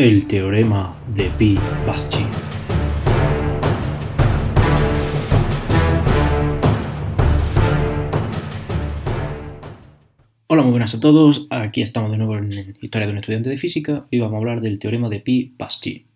El 0.00 0.26
teorema 0.26 0.96
de 1.14 1.28
Pi-Baschi. 1.36 2.24
Hola, 10.46 10.62
muy 10.62 10.70
buenas 10.70 10.94
a 10.94 11.00
todos. 11.00 11.46
Aquí 11.50 11.82
estamos 11.82 12.10
de 12.12 12.16
nuevo 12.16 12.38
en 12.38 12.48
Historia 12.80 13.08
de 13.08 13.12
un 13.12 13.18
estudiante 13.18 13.50
de 13.50 13.58
física 13.58 14.06
y 14.10 14.20
vamos 14.20 14.36
a 14.36 14.38
hablar 14.38 14.62
del 14.62 14.78
teorema 14.78 15.10
de 15.10 15.20
Pi-Baschi. 15.20 16.06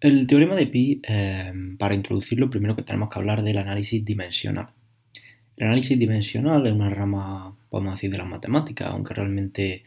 El 0.00 0.28
teorema 0.28 0.54
de 0.54 0.66
Pi, 0.68 1.02
eh, 1.02 1.52
para 1.80 1.96
introducirlo, 1.96 2.50
primero 2.50 2.76
que 2.76 2.82
tenemos 2.82 3.08
que 3.08 3.18
hablar 3.18 3.42
del 3.42 3.58
análisis 3.58 4.04
dimensional. 4.04 4.68
El 5.56 5.66
análisis 5.66 5.98
dimensional 5.98 6.64
es 6.68 6.72
una 6.72 6.88
rama, 6.88 7.52
podemos 7.68 7.94
decir, 7.94 8.12
de 8.12 8.18
las 8.18 8.28
matemáticas, 8.28 8.86
aunque 8.92 9.12
realmente 9.12 9.82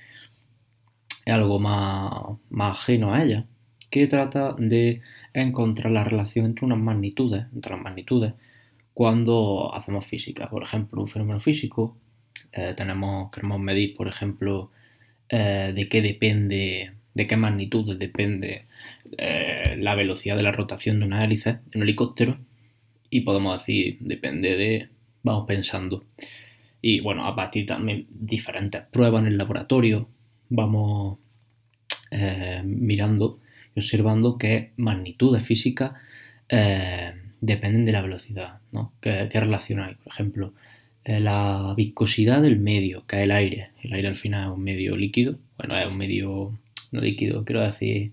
algo 1.31 1.59
más, 1.59 2.11
más 2.49 2.79
ajeno 2.79 3.13
a 3.13 3.23
ella, 3.23 3.45
que 3.89 4.07
trata 4.07 4.53
de 4.57 5.01
encontrar 5.33 5.91
la 5.91 6.03
relación 6.03 6.45
entre 6.45 6.65
unas 6.65 6.79
magnitudes, 6.79 7.45
entre 7.53 7.71
las 7.73 7.81
magnitudes, 7.81 8.33
cuando 8.93 9.73
hacemos 9.73 10.05
física. 10.05 10.49
Por 10.49 10.63
ejemplo, 10.63 11.01
un 11.01 11.07
fenómeno 11.07 11.39
físico, 11.39 11.97
eh, 12.51 12.73
tenemos, 12.75 13.31
queremos 13.31 13.59
medir, 13.59 13.95
por 13.95 14.07
ejemplo, 14.07 14.71
eh, 15.29 15.73
de 15.75 15.89
qué 15.89 16.01
depende, 16.01 16.93
de 17.13 17.27
qué 17.27 17.37
magnitudes 17.37 17.97
depende 17.99 18.65
eh, 19.17 19.75
la 19.79 19.95
velocidad 19.95 20.37
de 20.37 20.43
la 20.43 20.51
rotación 20.51 20.99
de 20.99 21.05
una 21.05 21.23
hélice 21.23 21.59
en 21.71 21.81
un 21.81 21.83
helicóptero, 21.83 22.37
y 23.09 23.21
podemos 23.21 23.61
decir, 23.61 23.97
depende 24.01 24.57
de, 24.57 24.89
vamos 25.23 25.45
pensando. 25.47 26.03
Y 26.81 26.99
bueno, 26.99 27.25
a 27.25 27.35
partir 27.35 27.65
también 27.65 28.07
diferentes 28.09 28.81
pruebas 28.91 29.21
en 29.21 29.27
el 29.27 29.37
laboratorio, 29.37 30.09
vamos 30.49 31.17
eh, 32.11 32.61
mirando 32.63 33.39
y 33.75 33.79
observando 33.79 34.37
qué 34.37 34.71
magnitudes 34.77 35.43
físicas 35.43 35.93
eh, 36.49 37.13
dependen 37.41 37.85
de 37.85 37.91
la 37.91 38.01
velocidad, 38.01 38.59
¿no? 38.71 38.93
¿Qué, 39.01 39.27
relación 39.33 39.81
hay? 39.81 39.95
Por 39.95 40.13
ejemplo, 40.13 40.53
eh, 41.03 41.19
la 41.19 41.73
viscosidad 41.75 42.41
del 42.41 42.59
medio, 42.59 43.05
que 43.05 43.17
es 43.17 43.23
el 43.23 43.31
aire. 43.31 43.71
El 43.83 43.93
aire 43.93 44.07
al 44.07 44.15
final 44.15 44.49
es 44.49 44.57
un 44.57 44.63
medio 44.63 44.95
líquido, 44.95 45.37
bueno, 45.57 45.77
es 45.77 45.87
un 45.87 45.97
medio 45.97 46.57
no 46.91 47.01
líquido, 47.01 47.43
quiero 47.43 47.61
decir, 47.61 48.11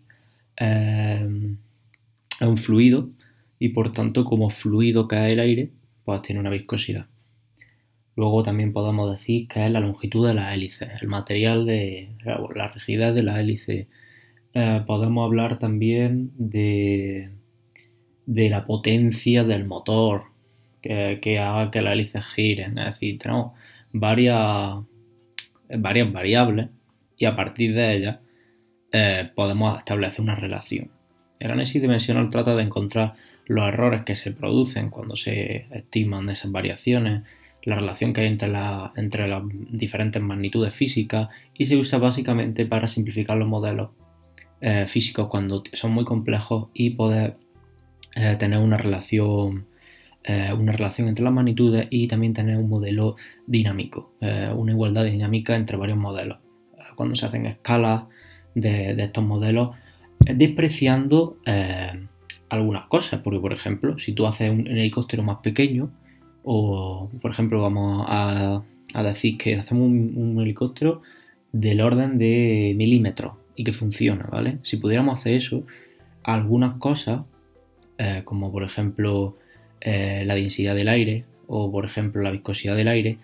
es 0.56 1.20
un 2.40 2.56
fluido 2.56 3.10
y 3.58 3.68
por 3.70 3.92
tanto 3.92 4.24
como 4.24 4.50
fluido 4.50 5.06
que 5.06 5.16
el 5.32 5.38
aire, 5.38 5.70
pues 6.04 6.22
tiene 6.22 6.40
una 6.40 6.50
viscosidad. 6.50 7.06
Luego 8.16 8.42
también 8.42 8.72
podemos 8.72 9.10
decir 9.10 9.48
que 9.48 9.64
es 9.64 9.72
la 9.72 9.80
longitud 9.80 10.26
de 10.26 10.34
la 10.34 10.54
hélice, 10.54 10.88
el 11.00 11.08
material 11.08 11.64
de 11.64 12.10
la 12.24 12.68
rigidez 12.68 13.14
de 13.14 13.22
la 13.22 13.40
hélice. 13.40 13.88
Eh, 14.54 14.82
podemos 14.86 15.24
hablar 15.24 15.58
también 15.58 16.30
de, 16.36 17.30
de, 18.26 18.50
la 18.50 18.66
potencia 18.66 19.44
del 19.44 19.64
motor 19.64 20.24
que, 20.82 21.38
haga 21.38 21.70
que 21.70 21.80
la 21.80 21.94
hélice 21.94 22.20
gire. 22.20 22.64
Es 22.64 22.74
decir, 22.74 23.18
tenemos 23.18 23.52
varias, 23.92 24.76
varias 25.70 26.12
variables 26.12 26.68
y 27.16 27.24
a 27.24 27.34
partir 27.34 27.74
de 27.74 27.96
ellas 27.96 28.18
eh, 28.92 29.30
podemos 29.34 29.78
establecer 29.78 30.20
una 30.20 30.34
relación. 30.34 30.90
El 31.40 31.50
análisis 31.50 31.80
dimensional 31.80 32.28
trata 32.28 32.54
de 32.54 32.62
encontrar 32.62 33.14
los 33.46 33.66
errores 33.66 34.02
que 34.02 34.16
se 34.16 34.32
producen 34.32 34.90
cuando 34.90 35.16
se 35.16 35.66
estiman 35.72 36.28
esas 36.28 36.52
variaciones 36.52 37.22
la 37.64 37.76
relación 37.76 38.12
que 38.12 38.22
hay 38.22 38.26
entre, 38.26 38.50
entre 38.96 39.28
las 39.28 39.42
diferentes 39.70 40.20
magnitudes 40.20 40.74
físicas 40.74 41.28
y 41.54 41.66
se 41.66 41.76
usa 41.76 41.98
básicamente 41.98 42.66
para 42.66 42.86
simplificar 42.86 43.36
los 43.36 43.48
modelos 43.48 43.90
eh, 44.60 44.86
físicos 44.86 45.28
cuando 45.28 45.62
son 45.72 45.92
muy 45.92 46.04
complejos 46.04 46.68
y 46.72 46.90
poder 46.90 47.36
eh, 48.14 48.36
tener 48.38 48.58
una 48.58 48.76
relación, 48.76 49.66
eh, 50.24 50.52
una 50.56 50.72
relación 50.72 51.08
entre 51.08 51.24
las 51.24 51.32
magnitudes 51.32 51.86
y 51.90 52.06
también 52.08 52.32
tener 52.32 52.56
un 52.56 52.68
modelo 52.68 53.16
dinámico, 53.46 54.12
una 54.20 54.72
igualdad 54.72 55.04
dinámica 55.04 55.56
entre 55.56 55.76
varios 55.76 55.98
modelos. 55.98 56.38
Cuando 56.94 57.16
se 57.16 57.26
hacen 57.26 57.46
escalas 57.46 58.04
de, 58.54 58.94
de 58.94 59.02
estos 59.02 59.24
modelos, 59.24 59.70
despreciando 60.20 61.38
algunas 62.48 62.84
cosas, 62.84 63.20
porque 63.24 63.40
por 63.40 63.52
ejemplo, 63.52 63.98
si 63.98 64.12
tú 64.12 64.26
haces 64.26 64.50
un 64.50 64.68
helicóptero 64.68 65.24
más 65.24 65.38
pequeño, 65.38 65.90
o, 66.44 67.10
por 67.20 67.30
ejemplo, 67.30 67.62
vamos 67.62 68.04
a, 68.08 68.62
decir 69.02 69.38
que 69.38 69.56
hacemos 69.56 69.88
un, 69.88 70.38
helicóptero 70.40 71.02
del 71.52 71.80
orden 71.80 72.18
de 72.18 72.74
milímetros 72.76 73.34
y 73.56 73.64
que 73.64 73.72
funciona, 73.72 74.28
¿vale? 74.30 74.58
Si 74.62 74.76
pudiéramos 74.76 75.18
hacer 75.18 75.34
eso, 75.34 75.64
algunas 76.22 76.76
cosas, 76.78 77.22
eh, 77.98 78.22
como 78.24 78.50
por 78.52 78.64
ejemplo 78.64 79.36
eh, 79.80 80.24
la 80.26 80.34
densidad 80.34 80.74
del 80.74 80.88
aire 80.88 81.24
o 81.46 81.70
por 81.70 81.84
ejemplo 81.84 82.22
la 82.22 82.30
viscosidad 82.30 82.76
del 82.76 82.88
aire, 82.88 83.18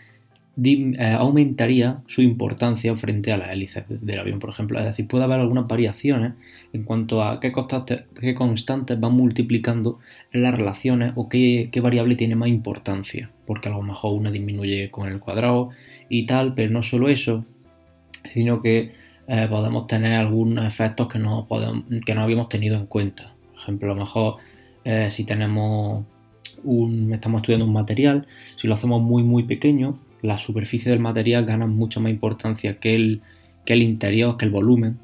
aumentaría 0.98 2.00
su 2.08 2.22
importancia 2.22 2.96
frente 2.96 3.32
a 3.32 3.36
las 3.36 3.50
hélices 3.50 3.84
del 3.88 4.18
avión, 4.18 4.40
por 4.40 4.50
ejemplo. 4.50 4.78
Es 4.78 4.84
decir, 4.84 5.06
puede 5.06 5.24
haber 5.24 5.40
algunas 5.40 5.68
variaciones 5.68 6.32
en 6.72 6.82
cuanto 6.84 7.22
a 7.22 7.38
qué 7.40 7.52
constantes, 7.52 8.02
qué 8.20 8.34
constantes 8.34 8.98
van 8.98 9.12
multiplicando 9.12 9.98
las 10.32 10.54
relaciones 10.54 11.12
o 11.14 11.28
qué, 11.28 11.70
variable 11.80 12.16
tiene 12.16 12.34
más 12.34 12.48
importancia, 12.48 13.30
porque 13.46 13.68
a 13.68 13.72
lo 13.72 13.82
mejor 13.82 14.18
una 14.18 14.30
disminuye 14.30 14.90
con 14.90 15.08
el 15.08 15.20
cuadrado 15.20 15.70
y 16.08 16.26
tal, 16.26 16.54
pero 16.54 16.70
no 16.70 16.82
solo 16.82 17.08
eso, 17.08 17.44
sino 18.32 18.60
que 18.60 18.92
eh, 19.28 19.46
podemos 19.48 19.86
tener 19.86 20.18
algunos 20.18 20.64
efectos 20.64 21.08
que 21.08 21.18
no, 21.18 21.46
que 22.04 22.14
no 22.14 22.22
habíamos 22.22 22.48
tenido 22.48 22.76
en 22.76 22.86
cuenta. 22.86 23.34
Por 23.52 23.62
ejemplo, 23.62 23.92
a 23.92 23.94
lo 23.94 24.00
mejor 24.00 24.36
eh, 24.84 25.08
si 25.10 25.24
tenemos 25.24 26.04
un, 26.64 27.12
estamos 27.12 27.42
estudiando 27.42 27.66
un 27.66 27.72
material, 27.72 28.26
si 28.56 28.66
lo 28.66 28.74
hacemos 28.74 29.02
muy 29.02 29.22
muy 29.22 29.44
pequeño, 29.44 29.98
la 30.22 30.38
superficie 30.38 30.90
del 30.90 31.00
material 31.00 31.44
gana 31.44 31.66
mucha 31.66 32.00
más 32.00 32.10
importancia 32.10 32.78
que 32.78 32.94
el, 32.94 33.22
que 33.64 33.72
el 33.74 33.82
interior, 33.82 34.36
que 34.36 34.44
el 34.44 34.50
volumen, 34.50 34.98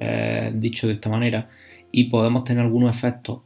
eh, 0.00 0.52
dicho 0.54 0.86
de 0.86 0.94
esta 0.94 1.08
manera, 1.08 1.48
y 1.92 2.04
podemos 2.04 2.44
tener 2.44 2.64
algunos 2.64 2.94
efectos 2.94 3.40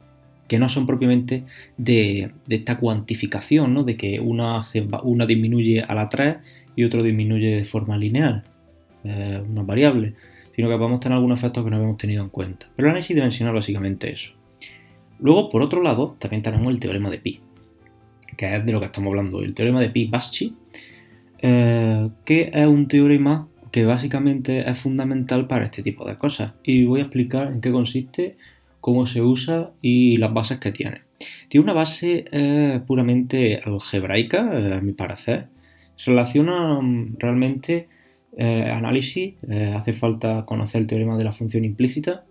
que 0.47 0.59
no 0.59 0.67
son 0.67 0.85
propiamente 0.85 1.45
de, 1.77 2.31
esta 2.49 2.77
cuantificación, 2.77 3.73
¿no? 3.73 3.83
de 3.83 3.95
que 3.95 4.19
una, 4.19 4.65
una 5.03 5.25
disminuye 5.25 5.81
a 5.81 5.95
la 5.95 6.09
3 6.09 6.37
y 6.75 6.83
otro 6.83 7.03
disminuye 7.03 7.55
de 7.55 7.65
forma 7.65 7.97
lineal, 7.97 8.43
eh, 9.03 9.41
una 9.47 9.63
variable, 9.63 10.15
sino 10.55 10.67
que 10.67 10.75
podemos 10.75 10.99
tener 10.99 11.15
algunos 11.15 11.39
efectos 11.39 11.63
que 11.63 11.69
no 11.69 11.77
habíamos 11.77 11.97
tenido 11.97 12.23
en 12.23 12.29
cuenta. 12.29 12.67
Pero 12.75 12.87
el 12.87 12.91
análisis 12.91 13.15
dimensional 13.15 13.53
básicamente 13.53 14.11
eso. 14.11 14.31
Luego, 15.19 15.49
por 15.49 15.61
otro 15.61 15.81
lado, 15.81 16.15
también 16.19 16.41
tenemos 16.41 16.67
el 16.67 16.79
teorema 16.79 17.09
de 17.09 17.19
Pi, 17.19 17.39
que 18.35 18.55
es 18.55 18.65
de 18.65 18.71
lo 18.71 18.79
que 18.79 18.87
estamos 18.87 19.11
hablando. 19.11 19.39
El 19.39 19.53
teorema 19.53 19.79
de 19.79 19.89
Pi-Baschi 19.89 20.55
eh, 21.41 22.09
que 22.25 22.51
es 22.53 22.67
un 22.67 22.87
teorema 22.87 23.47
que 23.71 23.85
básicamente 23.85 24.69
es 24.69 24.79
fundamental 24.79 25.47
para 25.47 25.65
este 25.65 25.81
tipo 25.81 26.05
de 26.05 26.17
cosas. 26.17 26.53
Y 26.63 26.85
voy 26.85 26.99
a 26.99 27.03
explicar 27.03 27.51
en 27.51 27.61
qué 27.61 27.71
consiste, 27.71 28.37
cómo 28.79 29.05
se 29.07 29.21
usa 29.21 29.71
y 29.81 30.17
las 30.17 30.33
bases 30.33 30.59
que 30.59 30.71
tiene. 30.71 31.01
Tiene 31.49 31.63
una 31.63 31.73
base 31.73 32.25
eh, 32.31 32.81
puramente 32.85 33.61
algebraica, 33.63 34.49
eh, 34.59 34.73
a 34.75 34.81
mi 34.81 34.93
parecer. 34.93 35.47
Se 35.95 36.11
relaciona 36.11 36.79
mm, 36.81 37.15
realmente 37.19 37.87
análisis, 38.37 39.33
hace 39.75 39.91
falta 39.91 40.45
conocer 40.45 40.79
el 40.79 40.87
teorema 40.87 41.17
de 41.17 41.25
la 41.25 41.33
función 41.33 41.65
implícita 41.65 42.23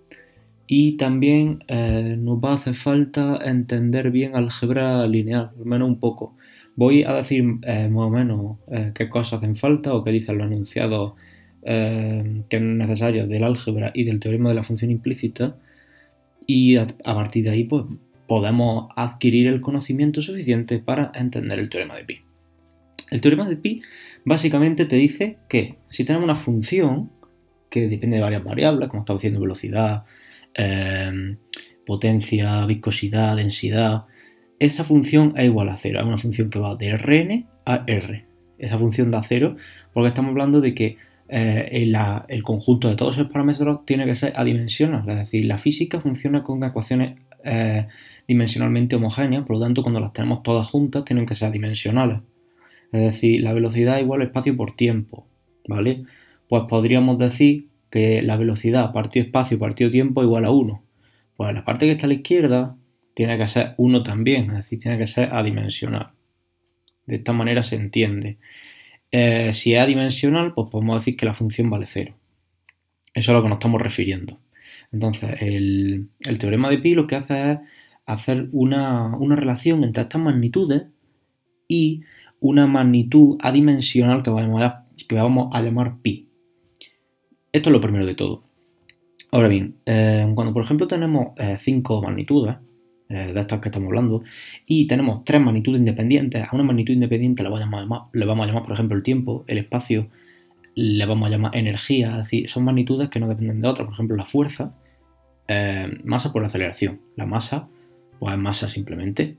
y 0.67 0.97
también 0.97 1.63
nos 1.69 2.39
va 2.39 2.53
a 2.53 2.57
hacer 2.57 2.75
falta 2.75 3.39
entender 3.45 4.11
bien 4.11 4.35
álgebra 4.35 5.07
lineal, 5.07 5.51
al 5.59 5.67
menos 5.67 5.89
un 5.89 6.01
poco. 6.01 6.35
Voy 6.77 7.03
a 7.03 7.15
decir 7.15 7.45
eh, 7.63 7.89
más 7.89 8.07
o 8.07 8.11
menos 8.11 8.57
eh, 8.71 8.93
qué 8.95 9.09
cosas 9.09 9.35
hacen 9.35 9.57
falta 9.57 9.93
o 9.95 10.05
qué 10.05 10.13
dicen 10.13 10.39
los 10.39 10.47
enunciados 10.47 11.15
eh, 11.63 12.43
que 12.49 12.59
son 12.59 12.79
necesarios 12.79 13.29
del 13.29 13.45
álgebra 13.45 13.91
y 13.95 14.05
del 14.05 14.21
teorema 14.21 14.49
de 14.49 14.55
la 14.55 14.65
función 14.65 14.91
implícita 14.91 15.57
y 16.47 16.77
a, 16.77 16.87
partir 17.05 17.45
de 17.45 17.51
ahí 17.51 17.65
pues, 17.65 17.85
podemos 18.27 18.89
adquirir 18.97 19.49
el 19.49 19.61
conocimiento 19.61 20.23
suficiente 20.23 20.79
para 20.79 21.13
entender 21.15 21.59
el 21.59 21.69
teorema 21.69 21.97
de 21.97 22.05
Pi. 22.05 22.21
El 23.11 23.21
teorema 23.21 23.49
de 23.49 23.57
Pi 23.57 23.83
básicamente 24.25 24.85
te 24.87 24.97
dice 24.97 25.39
que 25.49 25.77
si 25.91 26.05
tenemos 26.05 26.25
una 26.25 26.37
función 26.37 27.11
que 27.69 27.89
depende 27.89 28.17
de 28.17 28.23
varias 28.23 28.43
variables, 28.43 28.89
como 28.89 29.03
estamos 29.03 29.21
diciendo, 29.21 29.41
velocidad, 29.41 30.05
potencia, 31.87 32.67
viscosidad, 32.67 33.37
densidad, 33.37 34.05
esa 34.61 34.85
función 34.85 35.33
es 35.37 35.47
igual 35.47 35.71
a 35.71 35.77
cero. 35.79 36.01
Es 36.01 36.07
una 36.07 36.19
función 36.19 36.51
que 36.51 36.59
va 36.59 36.77
de 36.77 36.97
Rn 36.97 37.47
a 37.65 37.83
R. 37.87 38.25
Esa 38.59 38.79
función 38.79 39.11
da 39.11 39.23
cero 39.23 39.57
porque 39.93 40.09
estamos 40.09 40.31
hablando 40.31 40.61
de 40.61 40.75
que 40.75 40.99
eh, 41.29 41.89
el 42.29 42.43
conjunto 42.43 42.89
de 42.89 42.95
todos 42.95 43.17
esos 43.17 43.31
parámetros 43.31 43.87
tiene 43.87 44.05
que 44.05 44.15
ser 44.15 44.35
adimensional. 44.37 45.09
Es 45.09 45.17
decir, 45.17 45.47
la 45.47 45.57
física 45.57 45.99
funciona 45.99 46.43
con 46.43 46.63
ecuaciones 46.63 47.19
eh, 47.43 47.87
dimensionalmente 48.29 48.97
homogéneas, 48.97 49.47
por 49.47 49.57
lo 49.57 49.63
tanto, 49.63 49.83
cuando 49.83 49.99
las 49.99 50.13
tenemos 50.13 50.43
todas 50.43 50.69
juntas, 50.69 51.05
tienen 51.05 51.25
que 51.25 51.35
ser 51.35 51.49
adimensionales. 51.49 52.19
Es 52.93 53.01
decir, 53.01 53.41
la 53.41 53.55
velocidad 53.55 53.97
es 53.97 54.03
igual 54.03 54.23
espacio 54.23 54.57
por 54.57 54.77
tiempo. 54.77 55.27
¿Vale? 55.69 56.05
Pues 56.49 56.65
podríamos 56.69 57.19
decir 57.19 57.69
que 57.91 58.21
la 58.23 58.37
velocidad 58.37 58.93
partido 58.93 59.25
espacio 59.25 59.59
partido 59.59 59.91
tiempo 59.91 60.23
igual 60.23 60.45
a 60.45 60.51
1. 60.51 60.83
Pues 61.37 61.55
la 61.55 61.65
parte 61.65 61.87
que 61.87 61.93
está 61.93 62.07
a 62.07 62.09
la 62.09 62.15
izquierda 62.15 62.77
tiene 63.21 63.37
que 63.37 63.49
ser 63.49 63.75
1 63.77 64.03
también, 64.03 64.45
es 64.45 64.57
decir, 64.57 64.79
tiene 64.79 64.97
que 64.97 65.07
ser 65.07 65.35
adimensional. 65.35 66.13
De 67.05 67.17
esta 67.17 67.35
manera 67.35 67.63
se 67.63 67.77
entiende. 67.77 68.39
Eh, 69.13 69.53
si 69.53 69.75
es 69.75 69.83
adimensional, 69.83 70.55
pues 70.55 70.69
podemos 70.71 70.99
decir 70.99 71.19
que 71.19 71.27
la 71.27 71.35
función 71.35 71.69
vale 71.69 71.85
0. 71.85 72.15
Eso 73.13 73.21
es 73.21 73.29
a 73.29 73.33
lo 73.35 73.43
que 73.43 73.51
nos 73.51 73.57
estamos 73.57 73.83
refiriendo. 73.83 74.39
Entonces, 74.91 75.37
el, 75.43 76.09
teorema 76.39 76.71
de 76.71 76.79
Pi 76.79 76.93
lo 76.93 77.07
que 77.07 77.17
hace 77.17 77.53
es 77.53 77.59
hacer 78.07 78.49
una, 78.53 79.15
relación 79.37 79.85
entre 79.85 80.05
estas 80.05 80.23
magnitudes 80.23 80.85
y 81.69 82.01
una 82.41 82.67
magnitud 82.67 83.37
adimensional 83.43 84.23
que 84.23 84.31
vamos 84.31 84.63
a, 84.63 84.87
que 84.97 85.15
vamos 85.15 85.51
a 85.53 85.61
llamar 85.61 85.99
pi. 86.01 86.31
Esto 87.53 87.69
es 87.69 87.73
lo 87.75 87.83
primero 87.83 88.07
de 88.07 88.15
todo. 88.15 88.45
Ahora 89.31 89.49
bien, 89.49 89.77
eh, 89.85 90.27
cuando 90.35 90.55
por 90.55 90.65
ejemplo 90.65 90.87
tenemos 90.87 91.35
5 91.59 91.99
eh, 91.99 92.07
magnitudes, 92.07 92.57
eh, 93.11 93.33
de 93.35 93.41
estas 93.41 93.61
que 93.61 93.69
estamos 93.69 93.89
hablando, 93.89 94.23
y 94.67 94.87
tenemos 94.87 95.25
tres 95.25 95.41
magnitudes 95.41 95.81
independientes, 95.81 96.43
a 96.43 96.55
una 96.55 96.65
magnitud 96.65 96.95
independiente 96.95 97.43
le 97.43 97.49
vamos, 97.49 97.65
a 97.73 98.47
llamar, 98.47 98.63
por 98.63 98.73
ejemplo, 98.73 98.97
el 98.97 99.03
tiempo, 99.03 99.45
el 99.47 99.59
espacio, 99.59 100.09
le 100.75 101.05
vamos 101.05 101.27
a 101.27 101.31
llamar 101.31 101.57
energía, 101.57 102.13
es 102.13 102.25
decir, 102.25 102.49
son 102.49 102.65
magnitudes 102.65 103.11
que 103.11 103.21
no 103.21 103.29
dependen 103.29 103.61
de 103.61 103.69
otras, 103.69 103.87
por 103.87 103.95
ejemplo, 103.95 104.17
la 104.17 104.27
fuerza, 104.27 104.75
masa 106.05 106.33
por 106.33 106.45
aceleración. 106.45 107.01
La 107.17 107.27
masa, 107.27 107.69
pues 108.21 108.33
es 108.33 108.39
masa 108.39 108.69
simplemente, 108.69 109.37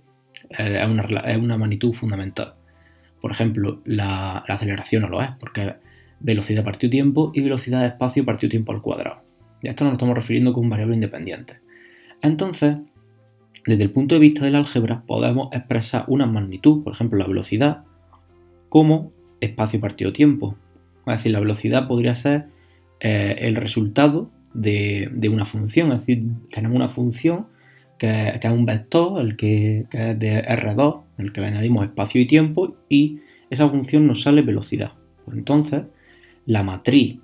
es 0.50 0.88
una, 0.88 1.04
es, 1.04 1.38
una, 1.38 1.58
magnitud 1.58 1.94
fundamental. 1.94 2.56
Por 3.22 3.32
ejemplo, 3.32 3.82
la, 3.86 4.40
aceleración 4.40 5.04
no 5.04 5.10
lo 5.10 5.22
es, 5.22 5.30
porque 5.40 5.76
velocidad 6.20 6.64
partido 6.64 6.90
tiempo 6.90 7.32
y 7.34 7.42
velocidad 7.42 7.82
de 7.82 7.88
espacio 7.88 8.26
partido 8.26 8.50
tiempo 8.50 8.72
al 8.72 8.82
cuadrado. 8.82 9.24
Y 9.62 9.68
a 9.68 9.72
esto 9.72 9.84
nos 9.84 9.94
estamos 9.94 10.16
refiriendo 10.16 10.54
con 10.54 10.70
variables 10.70 10.96
independientes. 10.96 11.58
Entonces, 12.22 12.78
desde 13.66 13.84
el 13.84 13.92
punto 13.92 14.16
de 14.16 14.22
vista 14.22 14.46
del 14.46 14.56
álgebra, 14.56 15.04
podemos 15.06 15.50
expresar 15.52 16.06
una 16.08 16.25
magnitud, 16.25 16.84
por 16.84 16.94
ejemplo 16.94 17.19
la 17.19 17.28
velocidad, 17.28 17.84
como 18.69 19.12
espacio 19.40 19.80
partido 19.80 20.13
tiempo. 20.13 20.56
Es 21.06 21.18
decir, 21.18 21.31
la 21.31 21.40
velocidad 21.40 21.88
podría 21.88 22.16
ser 22.16 22.48
eh, 23.00 23.36
el 23.40 23.56
resultado 23.56 24.30
de, 24.54 25.12
una 25.31 25.46
función. 25.46 25.92
Es 25.92 26.00
decir, 26.00 26.24
tenemos 26.50 26.75
una 26.75 26.90
función 26.90 27.48
que, 27.98 28.40
es 28.42 28.52
un 28.52 28.66
vector, 28.66 29.22
el 29.22 29.36
que, 29.36 29.86
que 29.90 30.12
es 30.12 30.19
de 30.19 30.44
R2, 30.44 31.02
en 31.18 31.25
el 31.25 31.34
que 31.34 31.42
le 31.42 31.48
añadimos 31.48 31.86
espacio 31.86 32.22
y 32.22 32.28
tiempo, 32.28 32.75
y 32.90 33.19
esa 33.50 33.69
función 33.69 34.08
nos 34.08 34.22
sale 34.22 34.42
velocidad. 34.42 34.94
Pues 35.25 35.38
entonces, 35.38 35.84
la 36.46 36.63
matriz, 36.63 37.19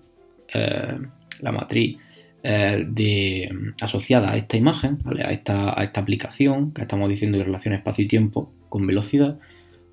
eh, 0.54 0.98
la 1.40 1.52
matriz 1.52 1.98
eh, 2.44 2.86
de, 2.88 3.50
asociada 3.82 4.32
a 4.32 4.38
esta 4.38 4.58
imagen, 4.58 5.00
a, 5.06 5.32
esta, 5.32 5.80
a 5.80 5.84
esta 5.84 6.02
aplicación 6.02 6.72
que 6.72 6.82
estamos 6.82 7.10
diciendo 7.10 7.38
de 7.38 7.44
relación 7.44 7.74
espacio 7.74 8.06
y 8.06 8.08
tiempo 8.08 8.52
con 8.70 8.86
velocidad, 8.86 9.40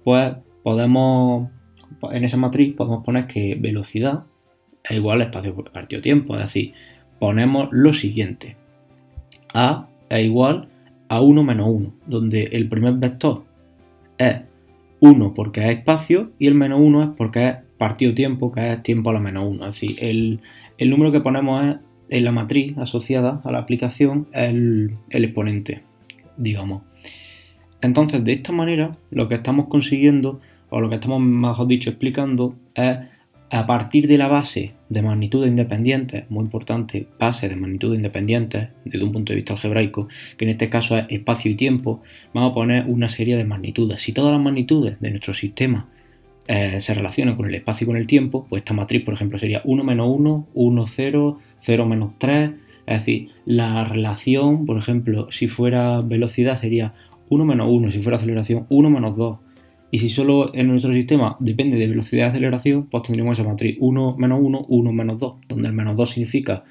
pues 0.05 0.35
podemos, 0.62 1.50
en 2.12 2.25
esa 2.25 2.37
matriz 2.37 2.75
podemos 2.75 3.05
poner 3.05 3.26
que 3.26 3.55
velocidad 3.55 4.25
es 4.82 4.96
igual 4.96 5.23
a 5.23 5.25
espacio 5.25 5.55
partido 5.73 6.02
tiempo, 6.02 6.37
es 6.37 6.43
decir, 6.43 6.73
ponemos 7.19 7.69
lo 7.73 7.93
siguiente, 7.93 8.56
A 9.52 9.88
es 10.11 10.25
igual 10.25 10.69
a 11.08 11.20
1 11.20 11.43
menos 11.43 11.69
1, 11.69 11.94
donde 12.06 12.44
el 12.44 12.69
primer 12.69 12.94
vector 12.94 13.44
es 14.19 14.43
1 15.00 15.35
porque 15.35 15.61
es 15.61 15.79
espacio 15.79 16.32
y 16.38 16.46
el 16.46 16.55
menos 16.55 16.81
1 16.81 17.02
es 17.02 17.08
porque 17.17 17.49
es 17.49 17.56
partido 17.79 18.14
tiempo, 18.14 18.52
que 18.52 18.73
es 18.73 18.82
tiempo 18.82 19.11
a 19.11 19.14
la 19.14 19.20
menos 19.20 19.46
1. 19.46 19.69
Es 19.69 19.81
decir, 19.81 19.96
el, 20.79 20.91
número 20.91 21.12
que 21.12 21.20
ponemos 21.20 21.64
es, 21.64 21.76
en 22.09 22.25
la 22.25 22.33
matriz 22.33 22.77
asociada 22.79 23.41
a 23.45 23.53
la 23.53 23.59
aplicación 23.59 24.29
el, 24.33 24.97
exponente, 25.11 25.83
digamos. 26.37 26.83
Entonces, 27.81 28.25
de 28.25 28.33
esta 28.33 28.53
manera, 28.53 28.97
lo 29.11 29.29
que 29.29 29.35
estamos 29.37 29.69
consiguiendo, 29.69 30.41
o 30.71 30.81
lo 30.81 30.89
que 30.89 30.97
estamos, 30.97 31.21
mejor 31.21 31.67
dicho, 31.67 31.91
explicando, 31.91 32.55
es 32.75 32.99
a 33.51 33.67
partir 33.67 34.09
de 34.09 34.19
la 34.19 34.27
base 34.27 34.73
de 34.89 35.03
magnitudes 35.03 35.49
independientes, 35.49 36.29
muy 36.31 36.45
importante, 36.45 37.06
base 37.21 37.49
de 37.49 37.56
magnitudes 37.56 37.99
independientes 37.99 38.69
desde 38.85 39.05
un 39.05 39.12
punto 39.12 39.33
de 39.33 39.37
vista 39.37 39.53
algebraico, 39.53 40.09
que 40.37 40.45
en 40.45 40.51
este 40.51 40.69
caso 40.69 40.97
es 40.97 41.05
espacio 41.11 41.51
y 41.51 41.55
tiempo, 41.55 42.03
vamos 42.33 42.51
a 42.51 42.55
poner 42.55 42.85
una 42.87 43.09
serie 43.09 43.37
de 43.37 43.45
magnitudes. 43.45 44.03
Si 44.03 44.12
todas 44.12 44.33
las 44.33 44.41
magnitudes 44.41 44.99
de 44.99 45.11
nuestro 45.11 45.35
sistema 45.35 45.87
eh, 46.49 46.81
se 46.81 46.95
relaciona 46.95 47.37
con 47.37 47.47
el 47.47 47.55
espacio 47.55 47.85
y 47.85 47.89
con 47.89 47.97
el 47.97 48.06
tiempo, 48.06 48.47
pues 48.49 48.61
esta 48.61 48.75
matriz, 48.75 49.05
por 49.05 49.15
ejemplo, 49.15 49.39
sería 49.39 49.62
1 49.65 49.85
menos 49.85 50.09
1, 50.11 50.47
1, 50.53 50.87
0, 50.87 51.39
0 51.64 51.87
menos 51.87 52.12
3. 52.19 52.50
Es 52.87 52.99
decir, 52.99 53.31
la 53.46 53.84
relación, 53.84 54.66
por 54.66 54.78
ejemplo, 54.78 55.28
si 55.31 55.49
fuera 55.49 56.00
velocidad 56.02 56.61
sería 56.61 56.94
1 57.31 57.44
menos 57.44 57.69
1, 57.70 57.93
si 57.93 58.02
fuera 58.02 58.19
aceleración 58.19 58.66
1 58.69 58.90
menos 58.90 59.16
2. 59.16 59.38
Y 59.90 59.99
si 59.99 60.11
solo 60.11 60.55
en 60.55 60.69
nuestro 60.69 60.93
sistema 60.93 61.37
depende 61.40 61.76
de 61.76 61.87
velocidad 61.87 62.26
y 62.26 62.31
aceleración, 62.31 62.88
pues 62.88 63.05
tendríamos 63.05 63.38
esa 63.38 63.49
matriz 63.49 63.76
1 63.81 64.16
menos 64.19 64.40
1, 64.43 64.66
1 64.69 64.93
menos 64.93 65.19
2, 65.19 65.34
donde 65.49 65.69
el 65.69 65.75
menos 65.75 65.96
2 65.96 66.11
significa, 66.11 66.64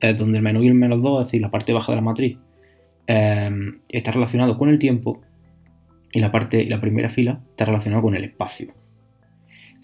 eh, 0.00 0.14
donde 0.14 0.38
el 0.38 0.44
menos 0.44 0.62
y 0.62 0.68
el 0.68 0.74
menos 0.74 1.02
2, 1.02 1.22
es 1.22 1.26
decir, 1.28 1.40
la 1.40 1.50
parte 1.50 1.72
baja 1.72 1.92
de 1.92 1.96
la 1.96 2.02
matriz, 2.02 2.38
eh, 3.06 3.50
está 3.88 4.12
relacionado 4.12 4.58
con 4.58 4.68
el 4.68 4.78
tiempo 4.78 5.22
y 6.12 6.20
la 6.20 6.30
parte, 6.30 6.68
la 6.68 6.80
primera 6.80 7.08
fila 7.08 7.40
está 7.50 7.64
relacionada 7.64 8.02
con 8.02 8.14
el 8.14 8.24
espacio. 8.24 8.74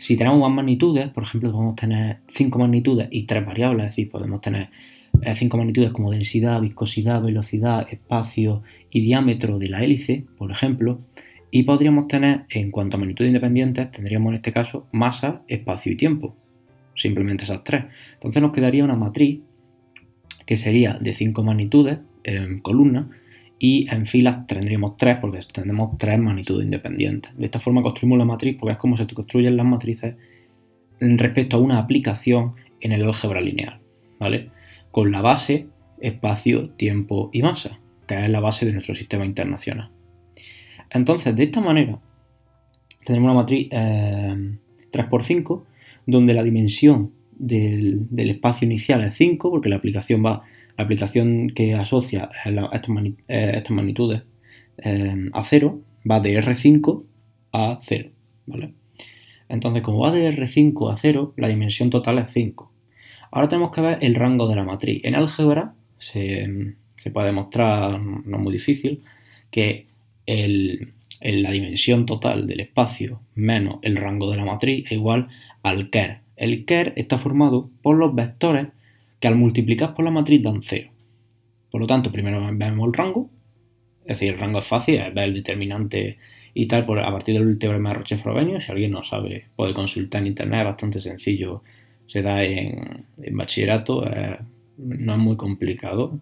Si 0.04 0.18
tenemos 0.18 0.38
más 0.38 0.50
magnitudes, 0.50 1.08
por 1.08 1.22
ejemplo, 1.22 1.50
podemos 1.50 1.76
tener 1.76 2.18
5 2.28 2.58
magnitudes 2.58 3.08
y 3.10 3.22
3 3.22 3.46
variables, 3.46 3.84
es 3.84 3.90
decir, 3.92 4.10
podemos 4.10 4.42
tener 4.42 4.68
5 5.14 5.56
eh, 5.56 5.58
magnitudes 5.58 5.92
como 5.92 6.10
densidad, 6.10 6.60
viscosidad, 6.60 7.22
velocidad, 7.22 7.86
espacio 7.90 8.62
y 8.90 9.00
diámetro 9.00 9.58
de 9.58 9.68
la 9.70 9.82
hélice, 9.82 10.26
por 10.36 10.50
ejemplo, 10.50 11.00
y 11.50 11.62
podríamos 11.62 12.06
tener, 12.06 12.44
en 12.50 12.70
cuanto 12.70 12.98
a 12.98 13.00
magnitudes 13.00 13.28
independientes, 13.28 13.90
tendríamos 13.92 14.28
en 14.28 14.34
este 14.34 14.52
caso 14.52 14.86
masa, 14.92 15.40
espacio 15.48 15.92
y 15.92 15.96
tiempo. 15.96 16.36
Simplemente 16.94 17.44
esas 17.44 17.64
tres. 17.64 17.86
Entonces 18.12 18.42
nos 18.42 18.52
quedaría 18.52 18.84
una 18.84 18.96
matriz 18.96 19.40
que 20.44 20.58
sería 20.58 20.98
de 21.00 21.14
5 21.14 21.42
magnitudes 21.42 22.00
en 22.24 22.60
columna 22.60 23.08
y 23.58 23.86
en 23.90 24.06
filas 24.06 24.46
tendríamos 24.46 24.96
tres 24.96 25.18
porque 25.20 25.40
tenemos 25.52 25.96
tres 25.98 26.18
magnitudes 26.18 26.64
independientes. 26.64 27.36
De 27.36 27.44
esta 27.44 27.60
forma 27.60 27.82
construimos 27.82 28.18
la 28.18 28.24
matriz 28.24 28.56
porque 28.58 28.72
es 28.72 28.78
como 28.78 28.96
se 28.96 29.06
construyen 29.06 29.56
las 29.56 29.66
matrices 29.66 30.16
respecto 31.00 31.56
a 31.56 31.60
una 31.60 31.78
aplicación 31.78 32.54
en 32.80 32.92
el 32.92 33.02
álgebra 33.02 33.40
lineal, 33.40 33.80
¿vale? 34.18 34.50
Con 34.90 35.12
la 35.12 35.22
base 35.22 35.66
espacio, 36.00 36.70
tiempo 36.70 37.30
y 37.32 37.42
masa, 37.42 37.78
que 38.06 38.22
es 38.22 38.28
la 38.28 38.40
base 38.40 38.66
de 38.66 38.72
nuestro 38.72 38.94
sistema 38.94 39.24
internacional. 39.24 39.90
Entonces, 40.90 41.34
de 41.34 41.44
esta 41.44 41.60
manera, 41.60 41.98
tenemos 43.04 43.30
una 43.30 43.40
matriz 43.40 43.68
3x5, 43.70 45.62
eh, 45.62 45.66
donde 46.06 46.34
la 46.34 46.42
dimensión 46.42 47.12
del, 47.32 48.06
del 48.10 48.30
espacio 48.30 48.66
inicial 48.66 49.02
es 49.04 49.14
5, 49.14 49.50
porque 49.50 49.68
la 49.68 49.76
aplicación 49.76 50.24
va 50.24 50.42
la 50.76 50.84
aplicación 50.84 51.50
que 51.50 51.74
asocia 51.74 52.30
eh, 52.44 52.56
estas, 52.72 53.70
magnitudes 53.70 54.22
eh, 54.78 55.30
a 55.32 55.44
0 55.44 55.80
va 56.10 56.20
de 56.20 56.42
R5 56.42 57.04
a 57.52 57.80
0, 57.86 58.10
¿vale? 58.46 58.74
Entonces, 59.48 59.82
como 59.82 60.00
va 60.00 60.10
de 60.10 60.30
R5 60.30 60.92
a 60.92 60.96
0, 60.96 61.34
la 61.36 61.48
dimensión 61.48 61.90
total 61.90 62.18
es 62.18 62.30
5. 62.30 62.72
Ahora 63.30 63.48
tenemos 63.48 63.72
que 63.72 63.80
ver 63.80 63.98
el 64.00 64.14
rango 64.14 64.48
de 64.48 64.56
la 64.56 64.64
matriz. 64.64 65.00
En 65.04 65.14
álgebra 65.14 65.74
se, 65.98 66.76
puede 67.12 67.26
demostrar, 67.26 68.00
no 68.00 68.36
es 68.36 68.42
muy 68.42 68.52
difícil, 68.52 69.02
que 69.50 69.86
la 70.26 71.50
dimensión 71.50 72.06
total 72.06 72.46
del 72.46 72.60
espacio 72.60 73.20
menos 73.34 73.78
el 73.82 73.96
rango 73.96 74.30
de 74.30 74.36
la 74.36 74.44
matriz 74.44 74.86
es 74.86 74.92
igual 74.92 75.28
al 75.62 75.90
ker. 75.90 76.20
El 76.36 76.64
ker 76.64 76.92
está 76.96 77.18
formado 77.18 77.70
por 77.82 77.96
los 77.96 78.14
vectores 78.14 78.68
que 79.24 79.28
al 79.28 79.36
multiplicar 79.36 79.94
por 79.94 80.04
la 80.04 80.10
matriz 80.10 80.42
dan 80.42 80.60
0. 80.60 80.90
Por 81.70 81.80
lo 81.80 81.86
tanto, 81.86 82.12
primero 82.12 82.46
vemos 82.52 82.86
el 82.86 82.92
rango, 82.92 83.30
es 84.02 84.18
decir, 84.18 84.34
el 84.34 84.38
rango 84.38 84.58
es 84.58 84.66
fácil, 84.66 84.96
es 84.96 85.14
ver 85.14 85.24
el 85.24 85.34
determinante 85.36 86.18
y 86.52 86.66
tal, 86.66 86.82
a 86.82 87.10
partir 87.10 87.38
del 87.38 87.58
teorema 87.58 87.88
de 87.88 87.94
Roche-Frobenius, 87.94 88.66
si 88.66 88.72
alguien 88.72 88.90
no 88.90 89.02
sabe, 89.02 89.46
puede 89.56 89.72
consultar 89.72 90.20
en 90.20 90.26
internet, 90.26 90.60
es 90.60 90.66
bastante 90.66 91.00
sencillo, 91.00 91.62
se 92.06 92.20
da 92.20 92.44
en, 92.44 93.06
bachillerato, 93.30 94.04
no 94.76 95.12
es 95.14 95.18
muy 95.18 95.38
complicado. 95.38 96.20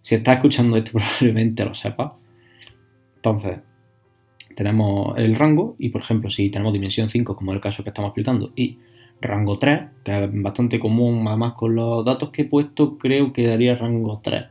Si 0.00 0.14
está 0.14 0.32
escuchando 0.32 0.78
esto 0.78 0.92
probablemente 0.94 1.62
lo 1.62 1.74
sepa. 1.74 2.08
Entonces, 3.16 3.58
tenemos 4.56 5.12
el 5.18 5.34
rango 5.34 5.76
y, 5.78 5.90
por 5.90 6.00
ejemplo, 6.00 6.30
si 6.30 6.48
tenemos 6.48 6.72
dimensión 6.72 7.10
5, 7.10 7.36
como 7.36 7.52
es 7.52 7.56
el 7.56 7.60
caso 7.60 7.84
que 7.84 7.90
estamos 7.90 8.12
aplicando, 8.12 8.50
y 8.56 8.78
rango 9.20 9.58
3, 9.58 9.80
que 10.04 10.24
es 10.24 10.30
bastante 10.32 10.78
común, 10.78 11.26
además 11.26 11.54
con 11.54 11.74
los 11.74 12.04
datos 12.04 12.30
que 12.30 12.42
he 12.42 12.44
puesto, 12.44 12.98
creo 12.98 13.32
que 13.32 13.46
daría 13.46 13.76
rango 13.76 14.20
3. 14.22 14.44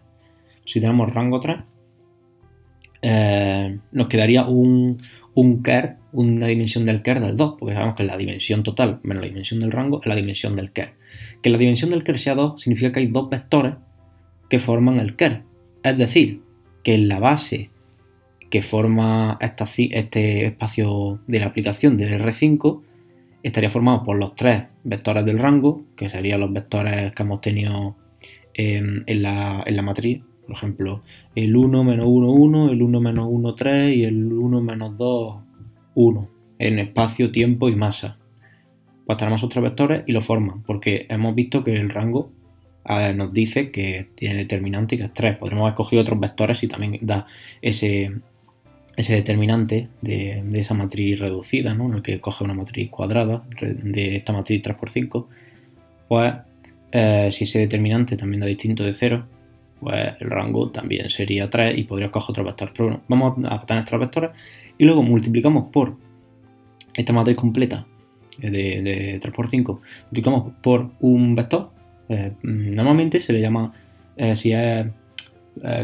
Si 0.66 0.80
tenemos 0.80 1.12
rango 1.14 1.40
3, 1.40 1.58
eh, 3.02 3.80
nos 3.92 4.08
quedaría 4.08 4.46
un, 4.46 4.98
un 5.34 5.64
ker, 5.64 5.96
una 6.12 6.48
dimensión 6.48 6.86
del 6.86 7.02
ker 7.02 7.20
del 7.20 7.38
2, 7.38 7.56
porque 7.60 7.74
sabemos 7.74 7.96
que 7.96 8.04
la 8.04 8.18
dimensión 8.18 8.64
total 8.64 9.00
menos 9.04 9.24
la 9.24 9.30
dimensión 9.30 9.60
del 9.60 9.72
rango 9.72 10.02
es 10.02 10.08
la 10.08 10.16
dimensión 10.16 10.56
del 10.56 10.72
ker. 10.72 10.94
Que 11.42 11.50
la 11.50 11.58
dimensión 11.58 11.90
del 11.90 12.04
ker 12.04 12.20
sea 12.20 12.36
2 12.36 12.62
significa 12.62 12.92
que 12.92 13.00
hay 13.00 13.08
dos 13.08 13.30
vectores 13.30 13.76
que 14.50 14.60
forman 14.60 15.00
el 15.00 15.16
ker. 15.16 15.44
Es 15.84 15.98
decir, 15.98 16.42
que 16.84 16.96
en 16.96 17.08
la 17.08 17.20
base 17.20 17.70
que 18.50 18.62
forma 18.64 19.38
este 19.40 20.46
espacio 20.46 21.20
de 21.28 21.40
la 21.40 21.46
aplicación 21.46 21.98
del 21.98 22.22
R5 22.22 22.82
estaría 23.44 23.70
formado 23.70 24.04
por 24.04 24.18
los 24.18 24.36
tres 24.36 24.64
vectores 24.84 25.26
del 25.26 25.40
rango, 25.40 25.84
que 25.96 26.10
serían 26.10 26.42
los 26.42 26.52
vectores 26.52 27.14
que 27.14 27.24
hemos 27.24 27.42
tenido 27.42 27.96
en, 28.54 29.06
la, 29.22 29.64
matriz. 29.84 30.22
Por 30.46 30.56
ejemplo, 30.56 31.04
el 31.36 31.56
1 31.56 31.84
menos 31.84 32.06
1, 32.08 32.32
1, 32.32 32.72
el 32.72 32.82
1 32.82 33.02
menos 33.02 33.28
1, 33.30 33.56
3 33.56 33.96
y 33.96 34.04
el 34.04 34.34
1 34.34 34.62
menos 34.62 34.98
2, 34.98 35.38
1, 35.96 36.30
en 36.60 36.80
espacio, 36.80 37.32
tiempo 37.32 37.70
y 37.70 37.76
masa. 37.76 38.18
Pues 39.06 39.18
tenemos 39.18 39.44
otros 39.44 39.64
vectores 39.64 40.04
y 40.08 40.12
lo 40.12 40.22
forman, 40.22 40.64
porque 40.64 41.06
hemos 41.10 41.36
visto 41.36 41.64
que 41.64 41.76
el 41.76 41.90
rango 41.90 42.32
nos 43.16 43.34
dice 43.34 43.72
que 43.72 44.10
tiene 44.16 44.36
determinante 44.36 44.96
y 44.96 44.98
que 44.98 45.06
es 45.06 45.14
3. 45.14 45.38
Podremos 45.38 45.64
haber 45.64 45.76
cogido 45.76 46.02
otros 46.02 46.20
vectores 46.20 46.64
y 46.64 46.68
también 46.68 46.98
da 47.02 47.28
ese, 47.62 48.12
ese 49.00 49.14
determinante 49.14 49.88
de, 50.02 50.44
esa 50.56 50.74
matriz 50.74 51.18
reducida, 51.18 51.74
¿no? 51.74 51.86
en 51.86 51.94
el 51.94 52.02
que 52.02 52.20
coge 52.20 52.44
una 52.44 52.54
matriz 52.54 52.90
cuadrada 52.90 53.44
de 53.62 54.18
esta 54.18 54.34
matriz 54.34 54.62
3x5, 54.62 55.26
pues 56.10 56.34
eh, 56.92 57.30
si 57.32 57.46
ese 57.46 57.60
determinante 57.60 58.18
también 58.18 58.42
da 58.42 58.48
distinto 58.48 58.84
de 58.84 58.94
0, 58.94 59.26
pues 59.80 60.16
el 60.20 60.30
rango 60.30 60.70
también 60.72 61.10
sería 61.10 61.50
3 61.50 61.78
y 61.78 61.84
podría 61.86 62.12
coger 62.12 62.32
otro 62.32 62.44
vector. 62.44 62.72
Pero 62.74 62.86
bueno, 62.90 63.02
vamos 63.08 63.46
a 63.50 63.56
obtener 63.56 63.86
estos 63.86 64.00
vectores 64.02 64.32
y 64.78 64.84
luego 64.84 65.02
multiplicamos 65.02 65.72
por 65.72 65.96
esta 66.94 67.14
matriz 67.14 67.38
completa 67.38 67.86
de, 68.38 69.22
3x5, 69.24 69.80
multiplicamos 70.08 70.54
por 70.62 70.90
un 71.00 71.36
vector. 71.36 71.70
Eh, 72.10 72.34
normalmente 72.44 73.22
se 73.22 73.32
le 73.32 73.40
llama, 73.40 73.72
eh, 74.18 74.36
si 74.36 74.52
es, 74.52 74.88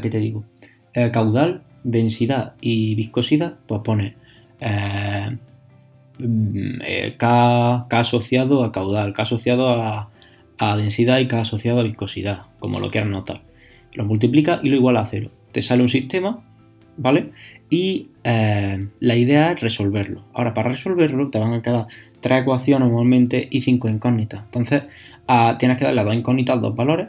¿qué 0.01 0.09
te 0.09 0.19
digo? 0.19 0.43
caudal 1.13 1.64
densidad 1.85 2.53
y 2.59 2.95
viscosidad, 2.95 3.55
pues 3.67 3.81
pone 3.83 4.15
eh, 4.59 5.37
mm, 6.19 6.81
eh, 6.83 7.15
K, 7.17 7.85
asociado 7.89 8.63
a 8.63 8.71
caudal, 8.71 9.13
K 9.13 9.23
asociado 9.23 9.69
a, 9.69 10.09
densidad 10.77 11.19
y 11.19 11.27
K 11.27 11.41
asociado 11.41 11.79
a 11.79 11.83
viscosidad, 11.83 12.43
como 12.59 12.79
lo 12.79 12.89
quieras 12.89 13.09
notar. 13.09 13.41
Lo 13.93 14.03
multiplica 14.03 14.59
y 14.63 14.69
lo 14.69 14.75
iguala 14.75 15.01
a 15.01 15.05
cero. 15.05 15.29
Te 15.51 15.61
sale 15.61 15.83
un 15.83 15.89
sistema, 15.89 16.43
¿vale? 16.97 17.31
Y 17.69 18.09
eh, 18.23 18.87
la 18.99 19.15
idea 19.15 19.51
es 19.51 19.61
resolverlo. 19.61 20.23
Ahora, 20.33 20.53
para 20.53 20.69
resolverlo 20.69 21.29
te 21.29 21.39
van 21.39 21.53
a 21.53 21.61
quedar 21.61 21.87
tres 22.19 22.41
ecuaciones 22.41 22.89
normalmente 22.89 23.47
y 23.49 23.61
cinco 23.61 23.87
incógnitas. 23.89 24.41
Entonces, 24.45 24.83
ah, 25.27 25.55
tienes 25.59 25.77
que 25.77 25.85
darle 25.85 26.01
a 26.01 26.05
dos 26.05 26.15
incógnitas 26.15 26.59
dos 26.61 26.75
valores 26.75 27.07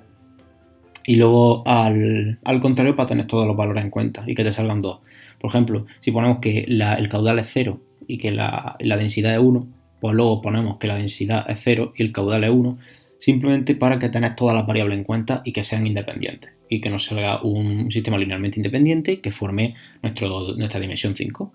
y 1.06 1.14
luego 1.14 1.62
al, 1.66 2.38
contrario 2.60 2.96
para 2.96 3.08
tener 3.08 3.26
todos 3.26 3.46
los 3.46 3.56
valores 3.56 3.84
en 3.84 3.90
cuenta 3.90 4.24
y 4.26 4.34
que 4.34 4.42
te 4.42 4.52
salgan 4.52 4.80
dos. 4.80 5.00
Por 5.40 5.50
ejemplo, 5.50 5.86
si 6.00 6.10
ponemos 6.10 6.38
que 6.40 6.60
el 6.60 7.08
caudal 7.08 7.38
es 7.38 7.48
0 7.52 7.80
y 8.08 8.18
que 8.18 8.32
la, 8.32 8.76
densidad 8.80 9.34
es 9.34 9.40
1, 9.40 9.66
pues 10.00 10.14
luego 10.14 10.42
ponemos 10.42 10.78
que 10.78 10.88
la 10.88 10.96
densidad 10.96 11.48
es 11.48 11.60
0 11.62 11.92
y 11.96 12.02
el 12.02 12.12
caudal 12.12 12.44
es 12.44 12.50
1, 12.50 12.78
simplemente 13.20 13.74
para 13.76 13.98
que 13.98 14.08
tengas 14.08 14.34
todas 14.34 14.56
las 14.56 14.66
variables 14.66 14.98
en 14.98 15.04
cuenta 15.04 15.42
y 15.44 15.52
que 15.52 15.62
sean 15.62 15.86
independientes 15.86 16.52
y 16.68 16.80
que 16.80 16.90
nos 16.90 17.04
salga 17.04 17.40
un 17.42 17.92
sistema 17.92 18.18
linealmente 18.18 18.58
independiente 18.58 19.20
que 19.20 19.30
forme 19.30 19.74
nuestro, 20.02 20.56
nuestra 20.56 20.80
dimensión 20.80 21.14
5. 21.14 21.52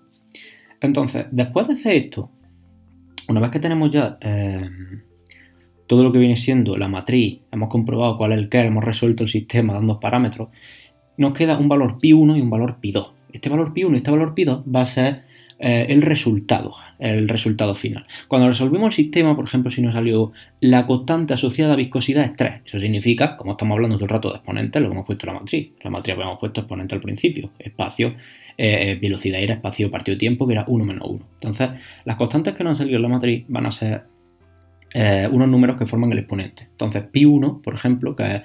Entonces, 0.80 1.26
después 1.30 1.68
de 1.68 1.74
hacer 1.74 1.96
esto, 1.96 2.30
una 3.28 3.40
vez 3.40 3.50
que 3.50 3.60
tenemos 3.60 3.90
ya 3.90 4.16
eh, 4.20 4.68
todo 5.92 6.04
lo 6.04 6.10
que 6.10 6.20
viene 6.20 6.38
siendo 6.38 6.78
la 6.78 6.88
matriz, 6.88 7.40
hemos 7.50 7.68
comprobado 7.68 8.16
cuál 8.16 8.32
es 8.32 8.38
el 8.38 8.48
que 8.48 8.60
hemos 8.60 8.82
resuelto 8.82 9.24
el 9.24 9.28
sistema 9.28 9.74
dando 9.74 10.00
parámetros, 10.00 10.48
nos 11.18 11.34
queda 11.34 11.58
un 11.58 11.68
valor 11.68 11.98
pi1 11.98 12.38
y 12.38 12.40
un 12.40 12.48
valor 12.48 12.78
pi2. 12.80 13.10
Este 13.30 13.50
valor 13.50 13.74
pi1 13.74 13.92
y 13.92 13.96
este 13.96 14.10
valor 14.10 14.34
pi2 14.34 14.62
va 14.74 14.80
a 14.80 14.86
ser 14.86 15.24
eh, 15.58 15.84
el 15.90 16.00
resultado, 16.00 16.72
el 16.98 17.28
resultado 17.28 17.76
final. 17.76 18.06
Cuando 18.26 18.48
resolvimos 18.48 18.86
el 18.86 19.04
sistema, 19.04 19.36
por 19.36 19.44
ejemplo, 19.44 19.70
si 19.70 19.82
nos 19.82 19.92
salió 19.92 20.32
la 20.60 20.86
constante 20.86 21.34
asociada 21.34 21.74
a 21.74 21.76
viscosidad 21.76 22.24
es 22.24 22.36
3, 22.36 22.62
eso 22.64 22.80
significa, 22.80 23.36
como 23.36 23.50
estamos 23.52 23.74
hablando 23.74 23.96
todo 23.96 24.06
el 24.06 24.10
rato 24.12 24.30
de 24.30 24.36
exponentes, 24.36 24.80
lo 24.80 24.92
hemos 24.92 25.04
puesto 25.04 25.26
en 25.26 25.34
la 25.34 25.40
matriz. 25.40 25.72
La 25.84 25.90
matriz 25.90 26.14
habíamos 26.14 26.38
puesto 26.38 26.62
exponente 26.62 26.94
al 26.94 27.02
principio, 27.02 27.50
espacio, 27.58 28.14
eh, 28.56 28.98
velocidad 28.98 29.42
era 29.42 29.56
espacio 29.56 29.90
partido 29.90 30.16
tiempo, 30.16 30.46
que 30.46 30.54
era 30.54 30.64
1 30.66 30.84
menos 30.86 31.06
1. 31.06 31.26
Entonces, 31.34 31.68
las 32.06 32.16
constantes 32.16 32.54
que 32.54 32.64
nos 32.64 32.70
han 32.70 32.76
salido 32.78 32.96
en 32.96 33.02
la 33.02 33.08
matriz 33.08 33.44
van 33.46 33.66
a 33.66 33.72
ser 33.72 34.11
eh, 34.94 35.28
unos 35.30 35.48
números 35.48 35.76
que 35.76 35.86
forman 35.86 36.12
el 36.12 36.18
exponente. 36.18 36.68
Entonces, 36.70 37.04
pi1, 37.12 37.62
por 37.62 37.74
ejemplo, 37.74 38.16
que, 38.16 38.42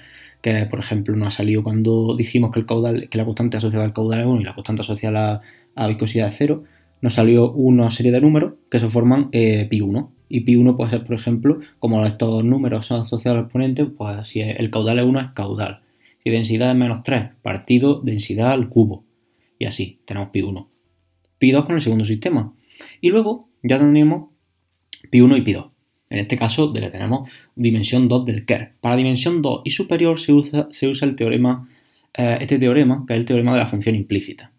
por 0.69 0.79
ejemplo 0.79 1.15
nos 1.15 1.27
ha 1.29 1.31
salido 1.31 1.61
cuando 1.61 2.15
dijimos 2.15 2.51
que 2.51 2.59
el 2.59 2.65
caudal, 2.65 3.09
que 3.09 3.17
la 3.17 3.25
constante 3.25 3.57
asociada 3.57 3.83
al 3.83 3.93
caudal 3.93 4.21
es 4.21 4.25
1 4.25 4.41
y 4.41 4.43
la 4.45 4.55
constante 4.55 4.81
asociada 4.81 5.41
a 5.75 5.81
la 5.81 5.87
viscosidad 5.87 6.29
es 6.29 6.35
0, 6.37 6.63
nos 7.01 7.15
salió 7.15 7.51
una 7.51 7.91
serie 7.91 8.11
de 8.11 8.21
números 8.21 8.53
que 8.71 8.79
se 8.79 8.89
forman 8.89 9.29
eh, 9.31 9.67
pi1. 9.69 10.09
Y 10.29 10.45
pi1 10.45 10.75
puede 10.75 10.89
ser, 10.91 11.03
por 11.05 11.15
ejemplo, 11.15 11.59
como 11.79 12.05
estos 12.05 12.43
números 12.43 12.85
son 12.85 13.01
asociados 13.01 13.37
al 13.37 13.43
exponente, 13.45 13.85
pues 13.85 14.29
si 14.29 14.41
el 14.41 14.69
caudal 14.71 14.99
es 14.99 15.05
1 15.05 15.19
es 15.19 15.31
caudal. 15.31 15.81
Si 16.19 16.29
densidad 16.29 16.71
es 16.71 16.77
menos 16.77 17.03
3, 17.03 17.29
partido 17.41 18.01
densidad 18.01 18.51
al 18.51 18.69
cubo. 18.69 19.05
Y 19.59 19.65
así, 19.65 19.99
tenemos 20.05 20.29
pi1. 20.29 20.67
Pi2 21.39 21.65
con 21.65 21.75
el 21.75 21.81
segundo 21.81 22.05
sistema. 22.05 22.53
Y 23.01 23.09
luego 23.09 23.49
ya 23.63 23.79
tenemos 23.79 24.29
pi1 25.11 25.37
y 25.37 25.41
pi2. 25.41 25.71
En 26.09 26.19
este 26.19 26.37
caso 26.37 26.71
le 26.73 26.89
tenemos 26.89 27.29
dimensión 27.55 28.07
2 28.07 28.25
del 28.25 28.45
Kerr. 28.45 28.73
Para 28.79 28.95
dimensión 28.95 29.41
2 29.41 29.61
y 29.65 29.71
superior 29.71 30.19
se 30.19 30.33
usa, 30.33 30.67
el 30.71 31.15
teorema, 31.15 31.67
eh, 32.13 32.37
este 32.41 32.59
teorema, 32.59 33.03
que 33.05 33.13
es 33.13 33.19
el 33.19 33.25
teorema 33.25 33.53
de 33.53 33.59
la 33.59 33.67
función 33.67 33.95
implícita. 33.95 34.51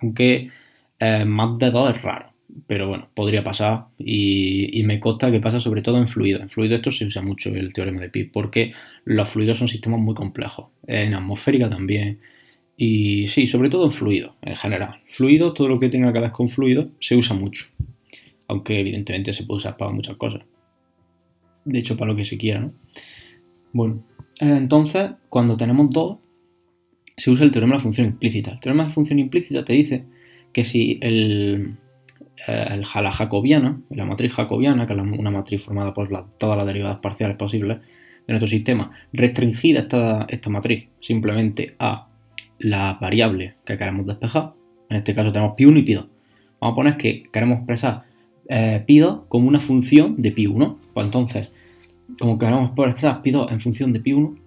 Aunque 0.00 0.50
eh, 0.98 1.24
más 1.24 1.58
de 1.58 1.70
2 1.70 1.96
es 1.96 2.02
raro, 2.02 2.32
pero 2.66 2.88
bueno, 2.88 3.08
podría 3.14 3.44
pasar 3.44 3.86
y, 3.98 4.82
me 4.84 4.98
consta 4.98 5.30
que 5.30 5.40
pasa 5.40 5.60
sobre 5.60 5.82
todo 5.82 5.98
en 5.98 6.08
fluidos. 6.08 6.42
En 6.42 6.50
fluidos 6.50 6.78
esto 6.78 6.90
se 6.90 7.04
usa 7.04 7.22
mucho 7.22 7.50
el 7.50 7.72
teorema 7.72 8.00
de 8.00 8.08
Pi, 8.08 8.24
porque 8.24 8.72
los 9.04 9.28
fluidos 9.28 9.58
son 9.58 9.68
sistemas 9.68 10.00
muy 10.00 10.14
complejos. 10.14 10.68
En 10.86 11.14
atmosférica 11.14 11.70
también. 11.70 12.18
Y 12.76 13.28
sí, 13.28 13.46
sobre 13.46 13.68
todo 13.68 13.84
en 13.84 13.92
fluidos 13.92 14.32
en 14.42 14.56
general. 14.56 15.00
Fluidos, 15.06 15.54
todo 15.54 15.68
lo 15.68 15.78
que 15.78 15.90
tenga 15.90 16.12
que 16.12 16.20
ver 16.20 16.32
con 16.32 16.48
fluidos, 16.48 16.88
se 16.98 17.14
usa 17.14 17.36
mucho. 17.36 17.66
Aunque 18.48 18.80
evidentemente 18.80 19.32
se 19.32 19.44
puede 19.44 19.58
usar 19.58 19.76
para 19.76 19.92
muchas 19.92 20.16
cosas 20.16 20.42
de 21.64 21.78
hecho 21.78 21.96
para 21.96 22.10
lo 22.10 22.16
que 22.16 22.24
se 22.24 22.38
quiera, 22.38 22.60
¿no? 22.60 22.72
Bueno, 23.72 24.02
entonces 24.40 25.12
cuando 25.28 25.56
tenemos 25.56 25.90
dos, 25.90 26.18
se 27.16 27.30
usa 27.30 27.44
el 27.44 27.50
teorema 27.50 27.74
de 27.74 27.78
la 27.78 27.82
función 27.82 28.06
implícita. 28.06 28.52
El 28.52 28.60
teorema 28.60 28.84
de 28.84 28.88
la 28.88 28.94
función 28.94 29.18
implícita 29.18 29.64
te 29.64 29.74
dice 29.74 30.04
que 30.52 30.64
si 30.64 30.98
el, 31.02 31.76
el, 32.46 32.80
la 32.80 33.12
jacobiana, 33.12 33.80
la 33.90 34.06
matriz 34.06 34.32
jacobiana, 34.32 34.86
que 34.86 34.94
es 34.94 34.98
una 34.98 35.30
matriz 35.30 35.62
formada 35.62 35.92
por 35.92 36.08
todas 36.38 36.56
las 36.56 36.66
derivadas 36.66 36.98
parciales 36.98 37.36
posibles 37.36 37.78
de 37.78 38.32
nuestro 38.32 38.48
sistema, 38.48 38.90
restringida 39.12 39.80
esta, 39.80 40.26
esta 40.28 40.50
matriz 40.50 40.88
simplemente 41.00 41.74
a 41.78 42.08
la 42.58 42.98
variable 43.00 43.56
que 43.64 43.76
queremos 43.76 44.06
despejar, 44.06 44.54
en 44.88 44.96
este 44.96 45.14
caso 45.14 45.32
tenemos 45.32 45.56
pi1 45.56 45.78
y 45.78 45.84
pi2. 45.84 46.06
Vamos 46.60 46.72
a 46.72 46.76
poner 46.76 46.96
que 46.96 47.22
queremos 47.32 47.58
expresar 47.58 48.02
eh, 48.48 48.84
pi2 48.86 49.28
como 49.28 49.48
una 49.48 49.60
función 49.60 50.16
de 50.16 50.34
pi1. 50.34 50.76
Pues 50.94 51.06
entonces, 51.06 51.52
como 52.18 52.38
queremos 52.38 52.70
expresar 52.70 53.22
pi2 53.22 53.52
en 53.52 53.60
función 53.60 53.92
de 53.92 54.02
pi1, 54.02 54.38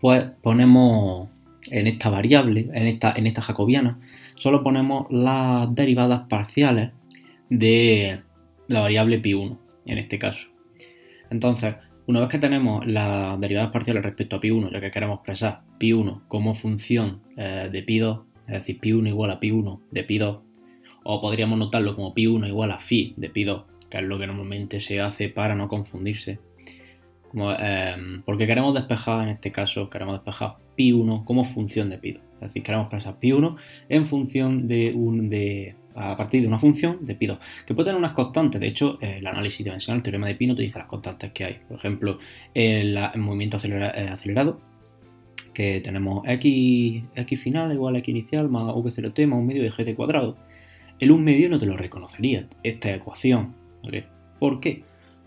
pues 0.00 0.24
ponemos 0.42 1.28
en 1.70 1.86
esta 1.86 2.08
variable, 2.08 2.70
en 2.72 2.86
esta, 2.86 3.12
en 3.16 3.26
esta 3.26 3.42
jacobiana, 3.42 3.98
solo 4.36 4.62
ponemos 4.62 5.06
las 5.10 5.74
derivadas 5.74 6.22
parciales 6.28 6.92
de 7.50 8.20
la 8.68 8.80
variable 8.80 9.22
pi1, 9.22 9.58
en 9.86 9.98
este 9.98 10.18
caso. 10.18 10.46
Entonces, 11.30 11.74
una 12.06 12.20
vez 12.20 12.28
que 12.30 12.38
tenemos 12.38 12.86
las 12.86 13.38
derivadas 13.40 13.70
parciales 13.70 14.02
respecto 14.02 14.36
a 14.36 14.40
pi1, 14.40 14.72
ya 14.72 14.80
que 14.80 14.90
queremos 14.90 15.16
expresar 15.16 15.62
pi1 15.78 16.22
como 16.28 16.54
función 16.54 17.20
eh, 17.36 17.68
de 17.70 17.84
pi2, 17.84 18.22
es 18.46 18.54
decir, 18.54 18.80
pi1 18.80 19.08
igual 19.08 19.30
a 19.30 19.40
pi1 19.40 19.80
de 19.90 20.06
pi2, 20.06 20.40
o 21.04 21.20
podríamos 21.20 21.58
notarlo 21.58 21.94
como 21.94 22.14
pi1 22.14 22.48
igual 22.48 22.70
a 22.70 22.78
phi 22.78 23.14
de 23.16 23.32
pi2, 23.32 23.64
que 23.90 23.98
es 23.98 24.04
lo 24.04 24.18
que 24.18 24.26
normalmente 24.26 24.80
se 24.80 25.00
hace 25.00 25.28
para 25.28 25.54
no 25.54 25.68
confundirse. 25.68 26.38
Em, 27.34 28.22
porque 28.22 28.46
queremos 28.46 28.74
despejar, 28.74 29.24
en 29.24 29.34
este 29.34 29.52
caso, 29.52 29.90
queremos 29.90 30.14
despejar 30.14 30.56
pi1 30.76 31.24
como 31.24 31.44
función 31.44 31.90
de 31.90 32.00
pi2. 32.00 32.20
Es 32.34 32.40
decir, 32.40 32.62
queremos 32.62 32.86
expresar 32.86 33.18
pi1 33.20 33.56
en 33.88 34.06
función 34.06 34.66
de 34.66 34.92
un, 34.94 35.30
a 35.94 36.16
partir 36.16 36.42
de 36.42 36.48
una 36.48 36.58
función 36.58 37.04
de 37.04 37.18
pi2, 37.18 37.38
que 37.66 37.74
puede 37.74 37.86
tener 37.86 37.98
unas 37.98 38.12
constantes. 38.12 38.60
De 38.60 38.68
hecho, 38.68 38.98
el 39.00 39.26
análisis 39.26 39.64
dimensional, 39.64 39.98
el 39.98 40.02
teorema 40.02 40.28
de 40.28 40.34
pi 40.36 40.46
no 40.46 40.54
dice 40.54 40.78
las 40.78 40.88
constantes 40.88 41.32
que 41.32 41.44
hay. 41.44 41.60
Por 41.68 41.78
ejemplo, 41.78 42.18
el, 42.54 42.98
movimiento 43.16 43.58
eh, 43.62 44.08
acelerado, 44.10 44.60
que 45.52 45.80
tenemos 45.80 46.22
x, 46.26 47.04
x 47.14 47.40
final 47.40 47.72
igual 47.72 47.96
a 47.96 47.98
x 47.98 48.08
inicial 48.08 48.48
más 48.48 48.72
v0t 48.74 49.26
más 49.26 49.38
un 49.40 49.46
medio 49.46 49.62
de 49.64 49.70
gt 49.70 49.96
cuadrado 49.96 50.36
el 51.00 51.12
un 51.12 51.22
medio 51.22 51.48
no 51.48 51.58
te 51.58 51.66
lo 51.66 51.76
reconocería, 51.76 52.48
esta 52.62 52.92
ecuación. 52.92 53.54
¿Por 54.38 54.60
qué? 54.60 54.84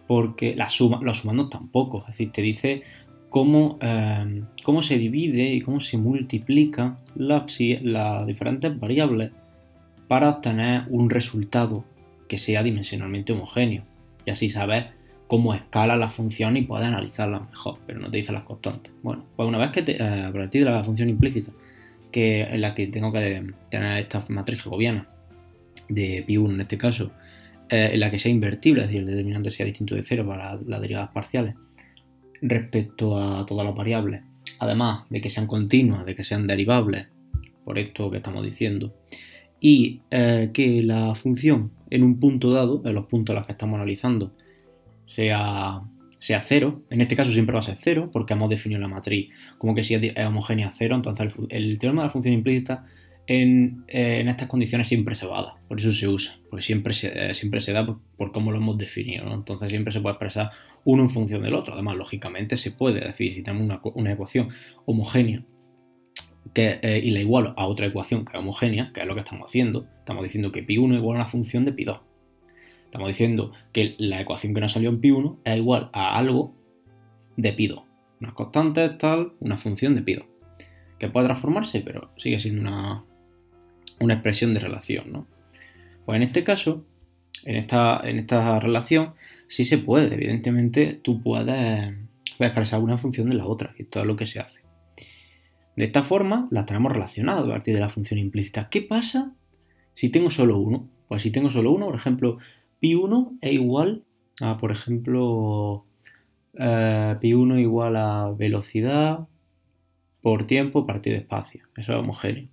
Porque 0.08 0.56
la 0.56 0.70
suma, 0.70 1.00
los 1.02 1.20
sumandos 1.20 1.50
tampoco. 1.50 2.00
Es 2.02 2.08
decir, 2.08 2.32
te 2.32 2.42
dice 2.42 2.84
cómo, 3.30 3.80
eh, 3.82 4.44
cómo 4.64 4.84
se 4.84 4.98
divide 4.98 5.54
y 5.54 5.62
cómo 5.62 5.80
se 5.80 5.98
multiplican 5.98 6.98
las, 7.16 7.58
diferentes 8.28 8.80
variables 8.80 9.32
para 10.08 10.30
obtener 10.30 10.84
un 10.90 11.10
resultado 11.10 11.86
que 12.28 12.38
sea 12.38 12.62
dimensionalmente 12.62 13.34
homogéneo. 13.34 13.84
Y 14.26 14.32
así 14.32 14.50
sabes 14.50 14.86
cómo 15.28 15.54
escala 15.54 15.96
la 15.96 16.10
función 16.10 16.58
y 16.58 16.64
puedes 16.64 16.88
analizarla 16.88 17.40
mejor, 17.40 17.80
pero 17.88 18.00
no 18.00 18.12
te 18.12 18.18
dice 18.18 18.34
las 18.34 18.44
constantes. 18.44 18.94
Bueno, 19.02 19.24
pues 19.38 19.48
una 19.48 19.58
vez 19.58 19.72
que 19.72 19.82
te, 19.82 19.96
eh, 19.96 20.26
a 20.26 20.32
partir 20.32 20.66
de 20.66 20.72
la 20.72 20.84
función 20.84 21.08
implícita, 21.08 21.52
que 22.12 22.42
en 22.42 22.60
la 22.60 22.76
que 22.76 22.88
tengo 22.88 23.14
que 23.14 23.46
tener 23.70 24.00
esta 24.00 24.26
matriz 24.28 24.62
jacobiana 24.62 25.08
de 25.88 26.26
pi1 26.28 26.54
en 26.54 26.62
este 26.62 26.78
caso, 26.78 27.12
eh, 27.72 27.92
en 27.94 28.00
la 28.02 28.12
que 28.12 28.20
sea 28.20 28.32
invertible, 28.32 28.82
es 28.82 28.88
decir, 28.90 29.02
el 29.02 29.08
determinante 29.08 29.50
sea 29.50 29.66
distinto 29.66 29.96
de 29.96 30.04
cero 30.04 30.28
para 30.28 30.56
las 30.56 30.82
derivadas 30.82 31.12
parciales, 31.12 31.56
respecto 32.42 33.18
a 33.18 33.46
todas 33.46 33.66
las 33.66 33.74
variables, 33.74 34.24
además 34.60 35.06
de 35.10 35.22
que 35.22 35.30
sean 35.30 35.48
continuas, 35.48 36.06
de 36.06 36.14
que 36.14 36.26
sean 36.26 36.48
derivables, 36.48 37.08
por 37.64 37.80
esto 37.80 38.12
que 38.12 38.18
estamos 38.18 38.44
diciendo, 38.44 38.94
y 39.62 40.02
eh, 40.12 40.50
que 40.54 40.84
la 40.84 41.16
función 41.16 41.72
en 41.90 42.04
un 42.04 42.20
punto 42.20 42.52
dado, 42.52 42.82
en 42.84 42.94
los 42.94 43.06
puntos 43.06 43.34
a 43.34 43.40
los 43.40 43.46
que 43.46 43.54
estamos 43.54 43.76
analizando, 43.76 44.34
sea, 45.06 45.82
sea 46.20 46.42
cero. 46.42 46.82
En 46.90 47.00
este 47.00 47.16
caso 47.16 47.32
siempre 47.32 47.54
va 47.54 47.60
a 47.60 47.64
ser 47.64 47.78
cero, 47.80 48.10
porque 48.12 48.34
hemos 48.34 48.50
definido 48.50 48.82
la 48.82 48.88
matriz 48.90 49.30
como 49.58 49.76
que 49.76 49.84
si 49.84 49.96
es, 49.96 50.14
homogénea 50.26 50.74
cero, 50.78 50.96
entonces 50.96 51.34
el, 51.50 51.78
teorema 51.78 52.02
de 52.02 52.08
la 52.08 52.12
función 52.12 52.34
implícita 52.34 52.86
en, 53.32 53.86
en, 53.88 54.28
estas 54.28 54.50
condiciones 54.50 54.90
siempre 54.90 55.16
se 55.16 55.26
va 55.26 55.40
a 55.40 55.44
dar, 55.44 55.54
por 55.70 55.80
eso 55.80 55.94
se 55.94 56.08
usa, 56.08 56.38
porque 56.50 56.64
siempre 56.64 56.94
se, 56.94 57.08
eh, 57.08 57.34
siempre 57.34 57.62
se 57.62 57.72
da 57.72 57.86
por, 57.86 58.32
cómo 58.34 58.52
lo 58.52 58.58
hemos 58.58 58.78
definido, 58.78 59.34
entonces 59.34 59.70
siempre 59.70 59.94
se 59.94 60.02
puede 60.02 60.14
expresar 60.14 60.52
uno 60.84 61.04
en 61.04 61.10
función 61.10 61.42
del 61.42 61.54
otro, 61.54 61.74
además 61.74 61.96
lógicamente 61.96 62.58
se 62.58 62.72
puede 62.72 63.00
decir, 63.00 63.34
si 63.34 63.42
tenemos 63.42 63.66
una, 63.66 63.80
una 63.96 64.12
ecuación 64.12 64.50
homogénea 64.86 65.46
eh, 66.56 67.02
y 67.02 67.12
la 67.12 67.22
igualo 67.22 67.54
a 67.56 67.68
otra 67.68 67.86
ecuación 67.86 68.26
que 68.26 68.34
es 68.34 68.40
homogénea, 68.40 68.92
que 68.94 69.00
es 69.00 69.06
lo 69.06 69.14
que 69.14 69.22
estamos 69.22 69.46
haciendo, 69.46 69.88
estamos 70.00 70.24
diciendo 70.24 70.52
que 70.52 70.68
pi1 70.68 70.92
es 70.92 70.98
igual 70.98 71.18
a 71.18 71.22
una 71.22 71.30
función 71.30 71.64
de 71.64 71.74
pi2. 71.74 72.02
Estamos 72.84 73.08
diciendo 73.08 73.54
que 73.72 73.96
la 73.98 74.20
ecuación 74.20 74.54
que 74.54 74.60
nos 74.60 74.74
salió 74.74 74.90
en 74.90 75.00
pi1 75.00 75.38
es 75.46 75.58
igual 75.58 75.90
a 75.94 76.18
algo 76.18 76.54
de 77.38 77.56
pi2. 77.56 77.86
Unas 78.20 78.34
constantes, 78.34 78.98
tal, 78.98 79.32
una 79.40 79.56
función 79.56 79.96
de 79.96 80.04
pi2. 80.04 80.26
Que 81.00 81.08
puede 81.08 81.28
transformarse, 81.28 81.80
pero 81.80 82.12
sigue 82.18 82.38
siendo 82.40 82.62
una, 82.62 83.06
una 84.02 84.16
expresión 84.16 84.54
de 84.54 84.60
relación, 84.60 85.12
¿no? 85.12 85.28
Pues 86.06 86.18
en 86.18 86.24
este 86.24 86.44
caso, 86.44 86.84
en 87.46 87.56
esta, 87.56 88.02
en 88.04 88.20
esta 88.20 88.60
relación, 88.60 89.14
sí 89.48 89.64
se 89.66 89.78
puede. 89.78 90.14
Evidentemente, 90.14 91.00
tú 91.02 91.22
puedes, 91.22 91.94
expresar 92.40 92.80
una 92.80 92.98
función 92.98 93.30
de 93.30 93.36
la 93.36 93.46
otra, 93.46 93.74
y 93.78 93.84
todo 93.84 94.04
lo 94.04 94.16
que 94.16 94.26
se 94.26 94.40
hace. 94.40 94.62
De 95.76 95.86
esta 95.86 96.04
forma 96.04 96.48
las 96.52 96.66
tenemos 96.66 96.92
relacionadas 96.92 97.46
a 97.46 97.48
partir 97.48 97.76
de 97.76 97.80
la 97.80 97.90
función 97.90 98.20
implícita. 98.20 98.68
¿Qué 98.70 98.82
pasa 98.82 99.32
si 99.94 100.10
tengo 100.10 100.32
solo 100.32 100.58
uno? 100.58 100.90
Pues 101.08 101.22
si 101.24 101.32
tengo 101.32 101.52
solo 101.52 101.72
uno, 101.72 101.86
por 101.86 101.96
ejemplo, 101.96 102.40
pi1 102.82 103.38
es 103.42 103.54
igual 103.54 104.04
a, 104.42 104.58
por 104.58 104.72
ejemplo, 104.72 105.86
eh, 106.56 107.16
pi1 107.22 107.62
igual 107.62 107.96
a 107.96 108.32
velocidad 108.32 109.28
por 110.22 110.48
tiempo 110.48 110.86
partido 110.86 111.16
espacio. 111.16 111.68
Eso 111.78 111.94
es 111.94 112.00
homogéneo. 112.00 112.50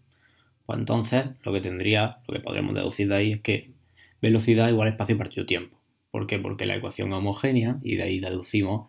Pues 0.69 0.81
entonces 0.81 1.25
lo 1.45 1.53
que 1.55 1.63
tendría, 1.63 2.19
lo 2.29 2.35
que 2.35 2.41
podremos 2.41 2.75
deducir 2.75 3.09
de 3.09 3.15
ahí 3.17 3.33
es 3.33 3.41
que 3.41 3.71
velocidad 4.21 4.69
igual 4.69 4.89
espacio 4.89 5.17
partido 5.17 5.47
tiempo. 5.47 5.81
¿Por 6.11 6.27
qué? 6.27 6.39
Porque 6.39 6.67
la 6.67 6.77
ecuación 6.77 7.09
es 7.09 7.15
homogénea 7.17 7.79
y 7.83 7.97
de 7.97 8.03
ahí 8.03 8.21
deducimos 8.21 8.87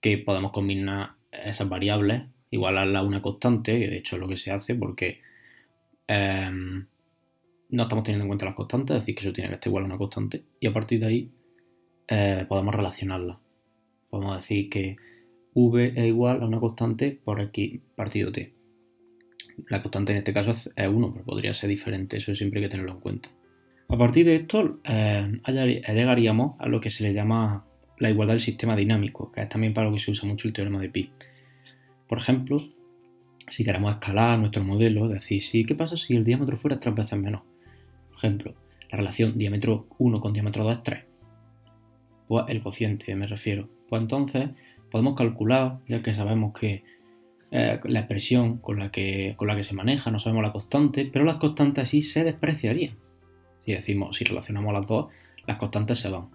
que 0.00 0.18
podemos 0.18 0.50
combinar 0.50 1.12
esas 1.30 1.68
variables 1.68 2.24
igualarla 2.50 2.98
a 2.98 3.04
una 3.04 3.22
constante, 3.22 3.78
que 3.78 3.86
de 3.86 3.98
hecho 3.98 4.16
es 4.16 4.22
lo 4.22 4.26
que 4.26 4.36
se 4.36 4.50
hace 4.50 4.74
porque 4.74 5.20
em, 6.08 6.84
no 7.68 7.82
estamos 7.84 8.02
teniendo 8.02 8.24
en 8.24 8.28
cuenta 8.30 8.46
las 8.46 8.56
constantes, 8.56 8.96
es 8.96 9.02
decir, 9.02 9.14
que 9.14 9.20
eso 9.22 9.32
tiene 9.32 9.50
que 9.50 9.54
estar 9.54 9.68
igual 9.68 9.84
a 9.84 9.86
una 9.86 9.98
constante, 9.98 10.42
y 10.58 10.66
a 10.66 10.72
partir 10.72 10.98
de 10.98 11.06
ahí 11.06 11.30
eh, 12.08 12.44
podemos 12.48 12.74
relacionarla. 12.74 13.38
Podemos 14.10 14.34
decir 14.34 14.68
que 14.68 14.96
v 15.54 15.92
es 15.94 16.06
igual 16.06 16.42
a 16.42 16.46
una 16.46 16.58
constante 16.58 17.20
por 17.24 17.40
x 17.40 17.80
partido 17.94 18.32
t. 18.32 18.53
La 19.68 19.82
constante 19.82 20.12
en 20.12 20.18
este 20.18 20.32
caso 20.32 20.50
es 20.50 20.88
1, 20.88 21.12
pero 21.12 21.24
podría 21.24 21.54
ser 21.54 21.70
diferente, 21.70 22.16
eso 22.16 22.34
siempre 22.34 22.60
hay 22.60 22.66
que 22.66 22.70
tenerlo 22.70 22.92
en 22.92 23.00
cuenta. 23.00 23.28
A 23.88 23.96
partir 23.96 24.26
de 24.26 24.36
esto, 24.36 24.80
eh, 24.84 25.40
llegaríamos 25.46 26.56
a 26.58 26.68
lo 26.68 26.80
que 26.80 26.90
se 26.90 27.02
le 27.02 27.12
llama 27.12 27.64
la 27.98 28.10
igualdad 28.10 28.34
del 28.34 28.40
sistema 28.40 28.74
dinámico, 28.74 29.30
que 29.30 29.42
es 29.42 29.48
también 29.48 29.74
para 29.74 29.88
lo 29.88 29.94
que 29.94 30.00
se 30.00 30.10
usa 30.10 30.28
mucho 30.28 30.48
el 30.48 30.54
teorema 30.54 30.80
de 30.80 30.88
Pi. 30.88 31.10
Por 32.08 32.18
ejemplo, 32.18 32.58
si 33.48 33.64
queremos 33.64 33.92
escalar 33.92 34.38
nuestro 34.38 34.64
modelo, 34.64 35.08
decir, 35.08 35.42
sí, 35.42 35.64
¿qué 35.64 35.74
pasa 35.74 35.96
si 35.96 36.16
el 36.16 36.24
diámetro 36.24 36.56
fuera 36.56 36.80
tres 36.80 36.94
veces 36.94 37.18
menos? 37.18 37.42
Por 38.08 38.18
ejemplo, 38.18 38.54
la 38.90 38.98
relación 38.98 39.36
diámetro 39.36 39.86
1 39.98 40.20
con 40.20 40.32
diámetro 40.32 40.64
2 40.64 40.76
es 40.76 40.82
3. 40.82 41.04
Pues 42.28 42.44
el 42.48 42.62
cociente, 42.62 43.14
me 43.14 43.26
refiero. 43.26 43.68
Pues 43.88 44.02
entonces 44.02 44.50
podemos 44.90 45.14
calcular, 45.14 45.78
ya 45.88 46.02
que 46.02 46.14
sabemos 46.14 46.58
que 46.58 46.84
eh, 47.50 47.78
la 47.84 48.00
expresión 48.00 48.58
con 48.58 48.78
la, 48.78 48.90
que, 48.90 49.34
con 49.36 49.48
la 49.48 49.56
que 49.56 49.64
se 49.64 49.74
maneja, 49.74 50.10
no 50.10 50.18
sabemos 50.18 50.42
la 50.42 50.52
constante, 50.52 51.08
pero 51.12 51.24
las 51.24 51.36
constantes 51.36 51.90
sí 51.90 52.02
se 52.02 52.24
despreciarían. 52.24 52.94
Si 53.60 53.72
decimos, 53.72 54.16
si 54.16 54.24
relacionamos 54.24 54.72
las 54.72 54.86
dos, 54.86 55.06
las 55.46 55.56
constantes 55.56 55.98
se 55.98 56.08
van. 56.08 56.28